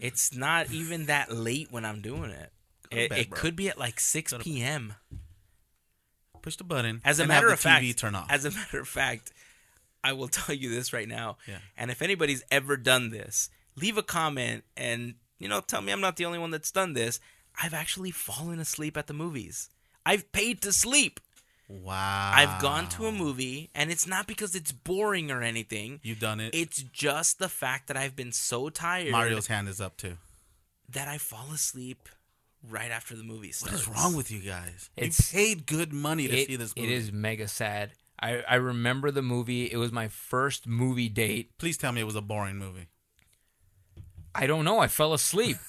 [0.00, 2.50] It's not even that late when I'm doing it.
[2.90, 3.38] Go to It, bed, it bro.
[3.40, 4.94] could be at like 6 Go to p.m.
[6.42, 7.00] Push the button.
[7.04, 8.26] As a and matter have of fact, TV turn off.
[8.30, 9.32] as a matter of fact,
[10.04, 11.38] I will tell you this right now.
[11.48, 11.58] Yeah.
[11.76, 16.00] And if anybody's ever done this, leave a comment and you know tell me I'm
[16.00, 17.18] not the only one that's done this.
[17.60, 19.70] I've actually fallen asleep at the movies.
[20.04, 21.18] I've paid to sleep.
[21.68, 22.32] Wow.
[22.34, 26.00] I've gone to a movie and it's not because it's boring or anything.
[26.02, 26.54] You've done it.
[26.54, 30.16] It's just the fact that I've been so tired Mario's hand is up too.
[30.88, 32.08] that I fall asleep
[32.68, 33.80] right after the movie What starts.
[33.82, 34.90] is wrong with you guys?
[34.96, 36.94] It's- you paid good money to It, see this it movie.
[36.94, 37.92] is mega sad.
[38.18, 39.70] I, I remember the movie.
[39.70, 41.58] It was my first movie date.
[41.58, 42.86] Please tell me it was a boring movie.
[44.34, 44.78] I don't know.
[44.78, 45.58] I fell asleep.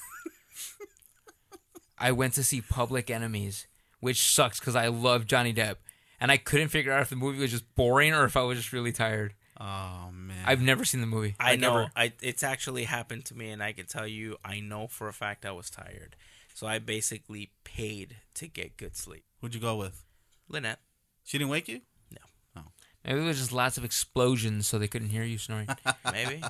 [1.98, 3.66] I went to see Public Enemies,
[4.00, 5.76] which sucks because I love Johnny Depp,
[6.20, 8.58] and I couldn't figure out if the movie was just boring or if I was
[8.58, 9.34] just really tired.
[9.60, 10.36] Oh man.
[10.46, 11.34] I've never seen the movie.
[11.40, 11.76] I Like, know.
[11.78, 11.90] ever.
[11.96, 15.12] I it's actually happened to me, and I can tell you, I know for a
[15.12, 16.14] fact I was tired.
[16.54, 19.24] So I basically paid to get good sleep.
[19.40, 20.04] Who'd you go with?
[20.48, 20.80] Lynette,
[21.24, 21.80] She didn't wake you?
[22.10, 22.18] No.
[22.56, 22.62] Oh.
[23.04, 25.68] Maybe there was just lots of explosions, so they couldn't hear you snoring.
[26.12, 26.42] Maybe.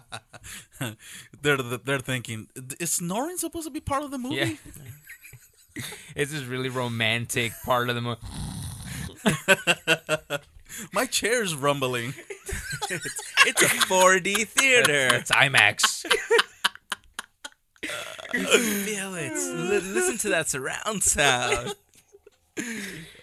[1.43, 2.49] they're they're thinking,
[2.79, 4.37] is snoring supposed to be part of the movie?
[4.37, 4.55] Yeah.
[6.17, 8.21] it's this really romantic part of the movie.
[10.93, 12.15] My chair's rumbling.
[13.47, 15.15] It's a 4D theater.
[15.17, 16.07] It's IMAX.
[18.33, 19.33] Feel it.
[19.35, 21.75] Li- listen to that surround sound.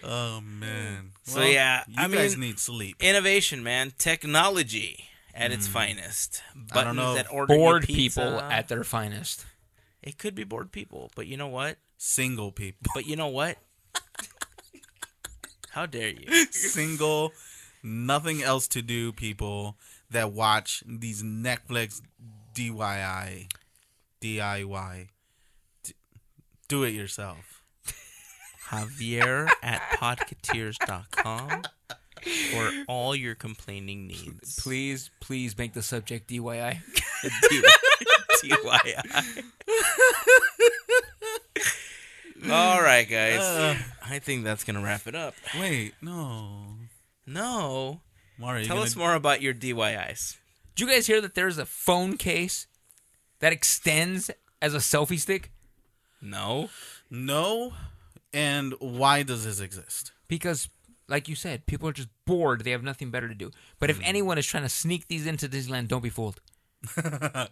[0.04, 1.12] Oh man.
[1.24, 2.96] So, yeah, you I guys mean- need sleep.
[3.00, 3.92] Innovation, man.
[3.98, 5.72] Technology at its hmm.
[5.72, 6.42] finest.
[6.54, 7.14] Buttons I don't know.
[7.14, 8.20] that order you Bored pizza.
[8.20, 9.44] people at their finest.
[10.02, 11.78] It could be bored people, but you know what?
[11.98, 12.90] Single people.
[12.94, 13.58] But you know what?
[15.76, 16.46] How dare you?
[16.52, 17.32] Single,
[17.82, 19.76] nothing else to do people
[20.10, 22.00] that watch these Netflix
[22.54, 23.52] DIY,
[24.22, 25.08] DIY.
[25.84, 25.92] D-
[26.66, 27.62] do it yourself.
[28.70, 31.64] Javier at podcateers.com
[32.52, 34.58] for all your complaining needs.
[34.58, 36.78] Please, please make the subject DYI.
[38.42, 39.42] TYI.
[42.50, 43.40] All right, guys.
[43.40, 43.76] Uh.
[44.08, 45.34] I think that's gonna wrap it up.
[45.58, 46.76] Wait, no.
[47.26, 48.02] No,
[48.38, 50.36] Mario, tell gonna- us more about your DYIs.
[50.74, 52.66] Did you guys hear that there's a phone case
[53.40, 54.30] that extends
[54.60, 55.50] as a selfie stick?
[56.20, 56.70] No,
[57.10, 57.72] No.
[58.32, 60.12] And why does this exist?
[60.28, 60.68] Because,
[61.08, 62.64] like you said, people are just bored.
[62.64, 63.50] They have nothing better to do.
[63.78, 64.02] But if hmm.
[64.04, 66.40] anyone is trying to sneak these into Disneyland, don't be fooled.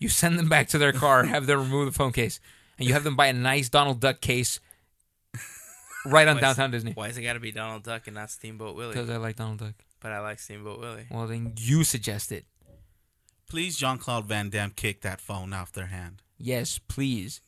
[0.00, 2.40] you send them back to their car, have them remove the phone case,
[2.76, 4.58] and you have them buy a nice Donald Duck case
[6.10, 6.92] right on Why downtown Disney.
[6.92, 8.94] why is it got to be Donald Duck and not Steamboat Willie?
[8.94, 9.74] Because I like Donald Duck.
[10.00, 11.06] But I like Steamboat Willie.
[11.10, 12.44] Well, then you suggest it.
[13.48, 16.22] Please, Jean Claude Van Damme, kick that phone off their hand.
[16.38, 17.40] Yes, please.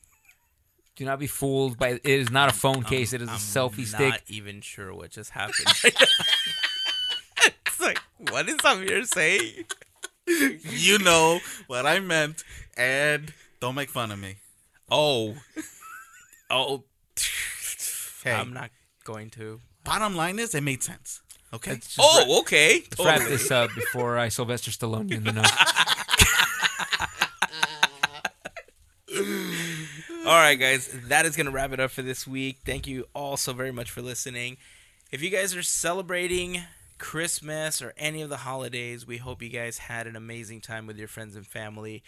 [0.95, 3.13] Do not be fooled by it is not a phone case.
[3.13, 4.09] It is a I'm selfie stick.
[4.09, 5.67] Not even sure what just happened.
[7.65, 7.99] it's like,
[8.29, 9.65] what is Javier saying?
[10.27, 12.43] You know what I meant,
[12.75, 14.35] and don't make fun of me.
[14.91, 15.35] Oh,
[16.49, 16.83] oh.
[18.23, 18.33] Hey.
[18.33, 18.71] I'm not
[19.03, 19.61] going to.
[19.83, 21.21] Bottom line is, it made sense.
[21.53, 21.71] Okay.
[21.71, 22.83] Let's just Oh, okay.
[22.91, 25.45] Let's wrap this up before I Sylvester Stallone you in the nose.
[30.25, 32.57] All right, guys, that is going to wrap it up for this week.
[32.63, 34.57] Thank you all so very much for listening.
[35.11, 36.61] If you guys are celebrating
[36.99, 40.99] Christmas or any of the holidays, we hope you guys had an amazing time with
[40.99, 42.03] your friends and family.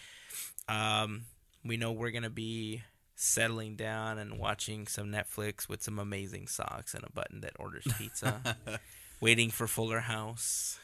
[0.68, 1.24] Um,
[1.66, 2.84] we know we're going to be
[3.22, 7.86] settling down and watching some Netflix with some amazing socks and a button that orders
[7.98, 8.58] pizza,
[9.22, 10.80] waiting for Fuller House.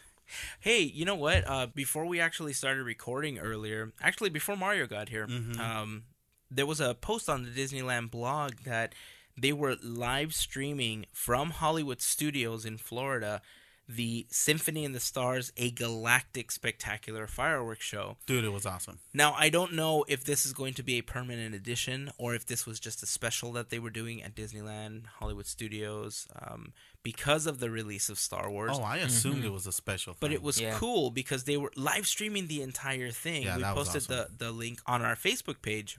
[0.59, 1.47] Hey, you know what?
[1.47, 5.25] Uh, before we actually started recording earlier, actually before Mario got here,
[5.59, 6.03] um,
[6.51, 8.93] there was a post on the Disneyland blog that
[9.35, 13.41] they were live streaming from Hollywood Studios in Florida
[13.89, 18.17] the Symphony in the Stars, a galactic spectacular fireworks show.
[18.25, 18.99] Dude, it was awesome.
[19.13, 22.45] Now, I don't know if this is going to be a permanent addition or if
[22.45, 27.47] this was just a special that they were doing at Disneyland, Hollywood Studios, um, because
[27.47, 28.71] of the release of Star Wars.
[28.73, 30.11] Oh, I assumed it was a special.
[30.13, 30.19] Mm-hmm.
[30.19, 30.73] But it was Yeah.
[30.77, 33.43] cool because they were live streaming the entire thing.
[33.43, 34.35] Yeah, we that was posted awesome.
[34.38, 35.97] the, the link on our Facebook page.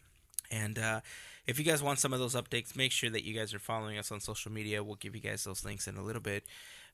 [0.50, 1.00] And uh,
[1.46, 3.96] if you guys want some of those updates, make sure that you guys are following
[3.96, 4.84] us on social media.
[4.84, 6.44] We'll give you guys those links in a little bit.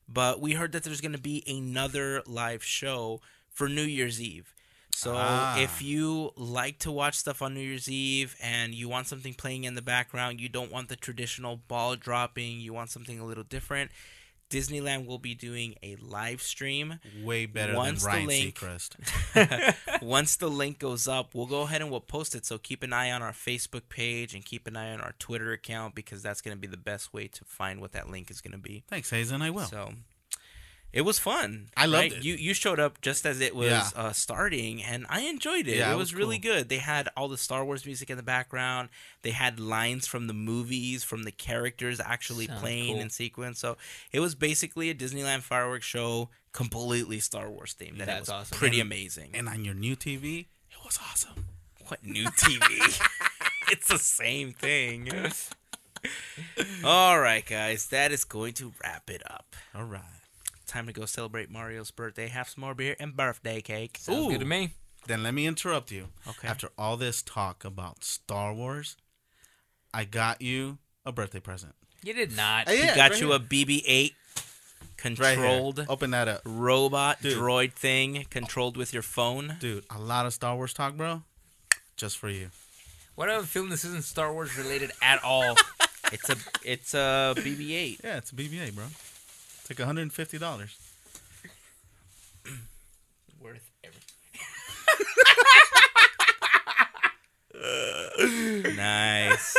[0.07, 4.53] But we heard that there's going to be another live show for New Year's Eve.
[4.93, 5.57] So Ah.
[5.59, 9.65] if you like to watch stuff on New Year's Eve and you want something playing
[9.65, 13.43] in the background, you don't want the traditional ball dropping, you want something a little
[13.43, 13.91] different,
[14.49, 19.75] Disneyland will be doing a live stream way better once the than Ryan link- Seacrest.
[20.01, 22.45] once the link goes up, we'll go ahead and we'll post it.
[22.45, 25.51] So keep an eye on our Facebook page and keep an eye on our Twitter
[25.51, 28.41] account because that's going to be the best way to find what that link is
[28.41, 28.83] going to be.
[28.87, 29.41] Thanks, Hazen.
[29.41, 29.65] I will.
[29.65, 29.93] So
[30.95, 31.67] it was fun.
[31.77, 32.11] I loved right?
[32.13, 32.23] it.
[32.23, 33.89] You you showed up just as it was Yeah.
[33.95, 35.77] uh, starting, and I enjoyed it.
[35.77, 36.53] Yeah, it, it was, was really cool.
[36.53, 36.69] good.
[36.69, 38.89] They had all the Star Wars music in the background.
[39.21, 43.01] They had lines from the movies, from the characters actually Sounds playing cool.
[43.01, 43.59] in sequence.
[43.59, 43.77] So
[44.11, 47.99] it was basically a Disneyland fireworks show, completely Star Wars themed.
[47.99, 48.57] and it was awesome.
[48.57, 49.31] Pretty And- amazing.
[49.33, 51.45] and on your new TV, it was awesome.
[51.89, 53.01] What new TV?
[53.71, 55.09] it's the same thing.
[56.83, 59.55] All right, guys, that is going to wrap it up.
[59.75, 60.01] All right.
[60.65, 63.97] Time to go celebrate Mario's birthday, have some more beer, and birthday cake.
[63.99, 64.71] Sounds good to me.
[65.07, 66.07] Then let me interrupt you.
[66.27, 66.47] Okay.
[66.47, 68.97] After all this talk about Star Wars,
[69.93, 71.73] I got you a birthday present.
[72.03, 72.67] You did not.
[72.67, 73.35] Hey, He got right you here.
[73.35, 74.11] a BB-8
[74.97, 75.85] controlled here.
[75.89, 76.41] Open that up.
[76.45, 77.37] robot Dude.
[77.37, 79.57] droid thing controlled with your phone.
[79.59, 81.23] Dude, a lot of Star Wars talk, bro.
[81.95, 82.49] Just for you.
[83.15, 85.55] Why do I have a feeling this isn't Star Wars related at all?
[86.13, 88.03] It's a it's a BB-8.
[88.03, 88.85] Yeah, it's a BB-8, bro.
[89.67, 90.75] It's like $150.
[93.41, 94.01] Worth every.
[98.75, 99.55] Nice.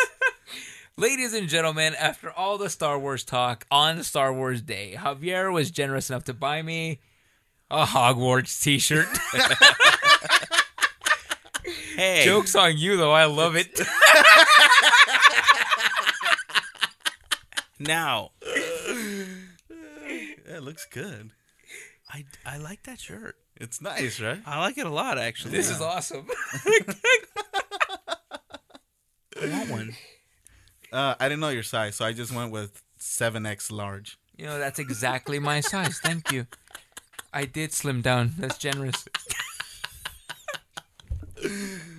[0.96, 5.70] Ladies and gentlemen, after all the Star Wars talk on Star Wars Day, Javier was
[5.72, 7.00] generous enough to buy me
[7.70, 9.08] a Hogwarts T-shirt.
[11.96, 13.12] Hey, Jokes on you, though.
[13.12, 13.80] I love it.
[17.78, 18.30] now
[20.56, 21.32] Yeah, it looks good.
[22.08, 23.36] I, I like that shirt.
[23.56, 24.40] It's nice, right?
[24.46, 25.50] I like it a lot, actually.
[25.50, 26.26] This is awesome.
[26.56, 26.80] I
[29.50, 29.92] want one.
[30.90, 34.18] Uh, I didn't know your size, so I just went with 7X large.
[34.34, 35.98] You know, that's exactly my size.
[36.02, 36.46] Thank you.
[37.34, 38.32] I did slim down.
[38.38, 39.06] That's generous.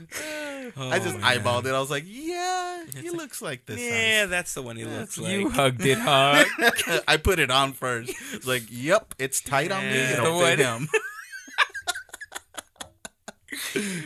[0.76, 1.39] I just Oh, man.
[1.39, 1.74] eyeballed it.
[1.74, 5.32] I was like, yeah, he looks like this Yeah, that's the one he looks like.
[5.32, 6.45] You hugged it hard.
[7.07, 8.13] I put it on first.
[8.34, 9.95] It's like, yep, it's tight on me.
[9.95, 10.13] Yeah.
[10.13, 10.80] It'll The fit one.
[10.82, 10.88] him.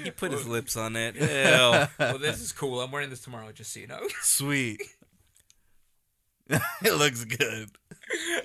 [0.03, 1.15] He put his lips on it.
[1.19, 1.21] Ew.
[1.99, 2.79] well, this is cool.
[2.81, 3.99] I'm wearing this tomorrow, just so you know.
[4.21, 4.81] Sweet.
[6.49, 7.69] it looks good.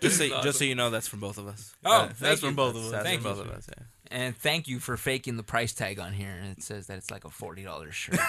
[0.01, 1.75] just, so, is just so you know, that's from both of us.
[1.85, 2.49] Oh, Uh, thank that's you.
[2.49, 2.91] from both of us.
[2.93, 3.67] That's Thank from you, both of us.
[3.77, 3.85] Yeah.
[4.11, 6.31] And thank you for faking the price tag on here.
[6.41, 8.19] And It says that it's like a forty dollars shirt.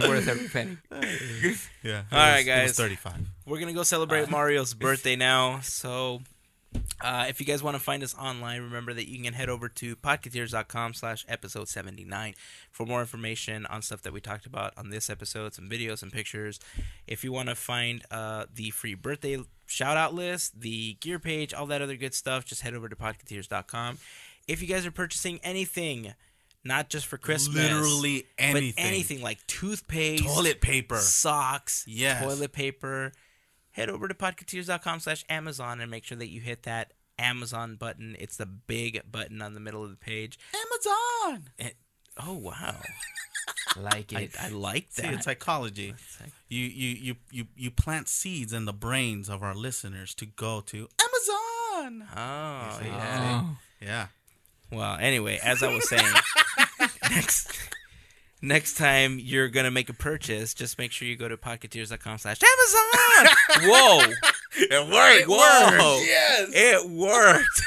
[0.00, 0.76] Worth every penny.
[1.82, 2.02] Yeah.
[2.12, 2.76] All right, It guys.
[2.76, 3.14] 35.
[3.46, 5.58] We're gonna go celebrate Mario's birthday now.
[5.60, 6.20] So,
[7.00, 9.68] uh, if you guys want to find us online, remember that you can head over
[9.70, 12.34] to podcateers.com slash episode 79
[12.70, 16.10] for more information on stuff that we talked about on this episode, some videos, some
[16.10, 16.60] pictures.
[17.08, 19.38] If you want to find uh, the free birthday
[19.68, 22.96] shout out list, the gear page, all that other good stuff, just head over to
[22.96, 23.98] podcateers.com.
[24.48, 26.14] If you guys are purchasing anything,
[26.64, 29.22] not just for Christmas, Literally anything, but anything.
[29.22, 30.96] like toothpaste, Toilet paper.
[30.96, 32.22] socks, Yes.
[32.24, 33.12] toilet paper,
[33.72, 38.16] head over to podcateers.com slash Amazon and make sure that you hit that Amazon button.
[38.18, 40.38] It's the big button on the middle of the page.
[40.54, 41.50] Amazon.
[41.58, 41.76] It,
[42.26, 42.76] oh, wow.
[43.76, 44.32] Like it.
[44.40, 45.14] I like See, that.
[45.14, 45.94] it's psychology.
[46.48, 50.60] You, you you you you plant seeds in the brains of our listeners to go
[50.62, 52.08] to Amazon.
[52.16, 53.42] oh, yeah.
[53.44, 53.56] Oh.
[53.80, 54.06] Yeah.
[54.72, 56.12] Well, anyway, as I was saying,
[57.10, 57.56] next
[58.42, 62.18] next time you're going to make a purchase, just make sure you go to podcateers.com
[62.18, 63.36] slash Amazon.
[63.70, 64.12] Whoa.
[64.56, 65.28] It worked.
[65.28, 66.00] Whoa.
[66.04, 66.50] Yes.
[66.52, 67.62] It worked.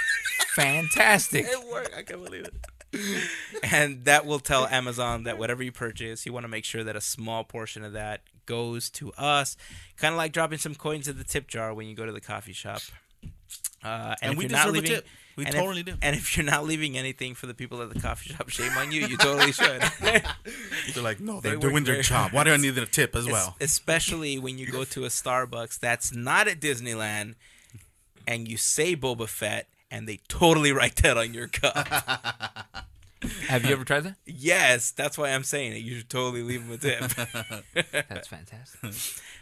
[0.56, 1.46] Fantastic.
[1.46, 1.94] It worked.
[1.96, 2.54] I can't believe it.
[3.64, 6.96] and that will tell Amazon that whatever you purchase, you want to make sure that
[6.96, 9.56] a small portion of that goes to us.
[9.98, 12.22] Kind of like dropping some coins in the tip jar when you go to the
[12.22, 12.82] coffee shop.
[13.84, 15.08] Uh, And if we you're not deserve a leaving, tip.
[15.38, 15.94] We and totally if, do.
[16.02, 18.92] And if you're not leaving anything for the people at the coffee shop, shame on
[18.92, 19.08] you.
[19.08, 19.82] You totally should.
[20.02, 22.34] They're like, no, they're They doing their job.
[22.34, 23.56] Why do I need a tip as Es- well?
[23.62, 27.36] Especially when you go to a Starbucks that's not at Disneyland
[28.28, 31.88] and you say Boba Fett and they totally write that on your cup.
[33.48, 34.16] Have you ever tried that?
[34.26, 35.84] yes, that's why I'm saying it.
[35.84, 38.08] You should totally leave them a tip.
[38.10, 38.94] That's fantastic.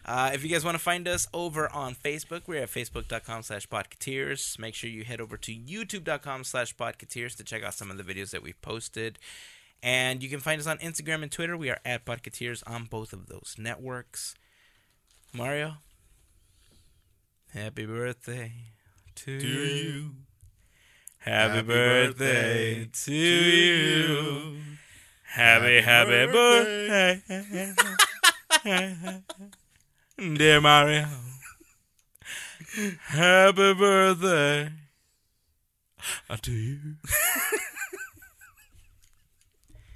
[0.06, 3.70] Uh, if you guys want to find us over on Facebook, we're at facebook.com slash
[3.70, 4.60] podcateers.
[4.60, 8.04] Make sure you head over to youtube.com slash podcateers to check out some of the
[8.04, 9.18] videos that we've posted.
[9.82, 11.56] And you can find us on Instagram and Twitter.
[11.56, 14.36] We are at podcateers on both of those networks.
[15.34, 15.76] Mario,
[17.54, 18.52] happy birthday
[19.16, 20.02] to, you.
[20.02, 20.16] Happy,
[21.20, 24.57] Happy birthday, to you.
[25.24, 27.22] Happy, happy birthday.
[30.38, 31.07] Dear Mario.
[33.07, 34.70] Happy birthday
[36.30, 36.80] uh, to you.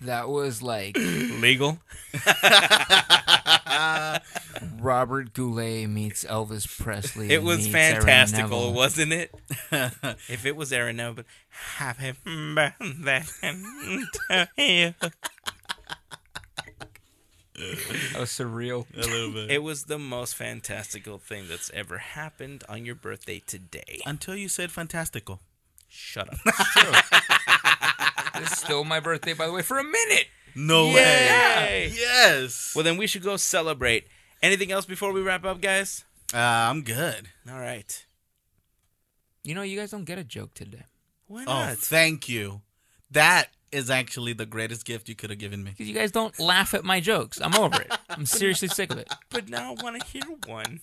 [0.06, 1.80] That was like Legal?
[4.80, 7.32] Robert Goulet meets Elvis Presley.
[7.32, 9.34] It was meets Aaron fantastical, wasn't it?
[9.72, 14.94] if it was Aaron Neville, happy birthday to you.
[17.56, 18.86] That was surreal.
[18.96, 19.52] A little bit.
[19.52, 24.02] It was the most fantastical thing that's ever happened on your birthday today.
[24.06, 25.40] Until you said fantastical.
[25.88, 26.40] Shut up.
[28.40, 30.28] This is still my birthday, by the way, for a minute.
[30.56, 30.94] No Yay!
[30.96, 31.92] way.
[31.96, 32.74] Yes.
[32.76, 34.06] well, then we should go celebrate.
[34.42, 36.04] Anything else before we wrap up, guys?
[36.34, 37.30] Uh, I'm good.
[37.50, 38.06] All right.
[39.44, 40.84] You know, you guys don't get a joke today
[41.28, 41.78] Why Oh, not?
[41.78, 42.62] thank you.
[43.12, 45.72] That is actually the greatest gift you could have given me.
[45.72, 47.40] because you guys don't laugh at my jokes.
[47.42, 47.92] I'm over it.
[48.10, 49.12] I'm seriously sick of it.
[49.30, 50.82] but now I want to hear one.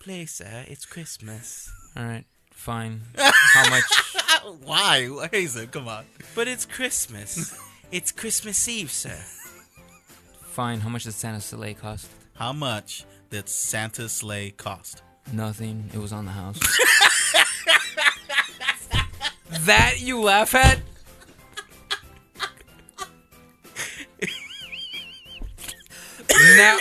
[0.00, 1.70] Please, sir, it's Christmas.
[1.96, 2.24] All right,
[2.56, 3.02] fine.
[3.16, 3.84] How much?
[4.64, 5.28] Why?
[5.30, 6.04] Hazen, come on.
[6.34, 7.56] But it's Christmas.
[7.92, 9.16] it's Christmas Eve, sir.
[10.42, 10.80] Fine.
[10.80, 12.08] How much does Santa sleigh cost?
[12.34, 15.02] How much did Santa's sleigh cost?
[15.32, 15.90] Nothing.
[15.92, 16.58] It was on the house.
[19.66, 20.80] that you laugh at?
[26.56, 26.78] now.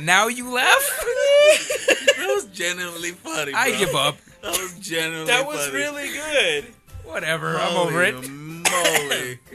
[0.00, 1.06] Now you laugh?
[2.20, 3.54] That was genuinely funny.
[3.54, 4.18] I give up.
[4.42, 5.26] That was genuinely.
[5.26, 6.64] That was really good.
[7.04, 7.56] Whatever.
[7.56, 8.14] I'm over it.
[8.28, 9.38] Moly.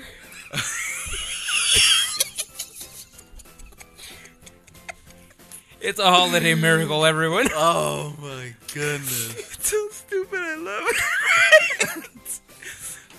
[5.86, 7.48] It's a holiday miracle, everyone.
[7.54, 9.36] oh my goodness.
[9.36, 10.40] It's so stupid.
[10.42, 12.40] I love it.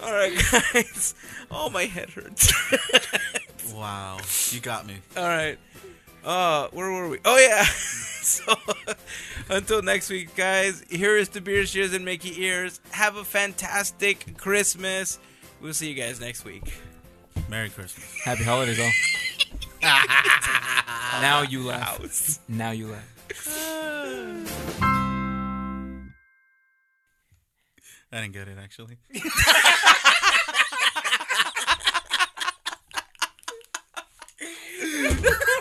[0.03, 0.35] All right,
[0.75, 1.15] guys.
[1.49, 2.53] Oh, my head hurts.
[3.73, 4.19] Wow,
[4.51, 4.97] you got me.
[5.17, 5.59] All right.
[6.27, 7.21] Uh, where were we?
[7.25, 7.63] Oh yeah.
[7.63, 8.53] so
[9.49, 10.83] until next week, guys.
[10.91, 12.81] Here is the beer shears and Mickey ears.
[12.91, 15.21] Have a fantastic Christmas.
[15.61, 16.81] We'll see you guys next week.
[17.49, 18.13] Merry Christmas.
[18.25, 18.91] Happy holidays, all.
[21.21, 22.41] now you laugh.
[22.49, 23.13] Now you laugh.
[28.13, 28.99] I didn't get it actually.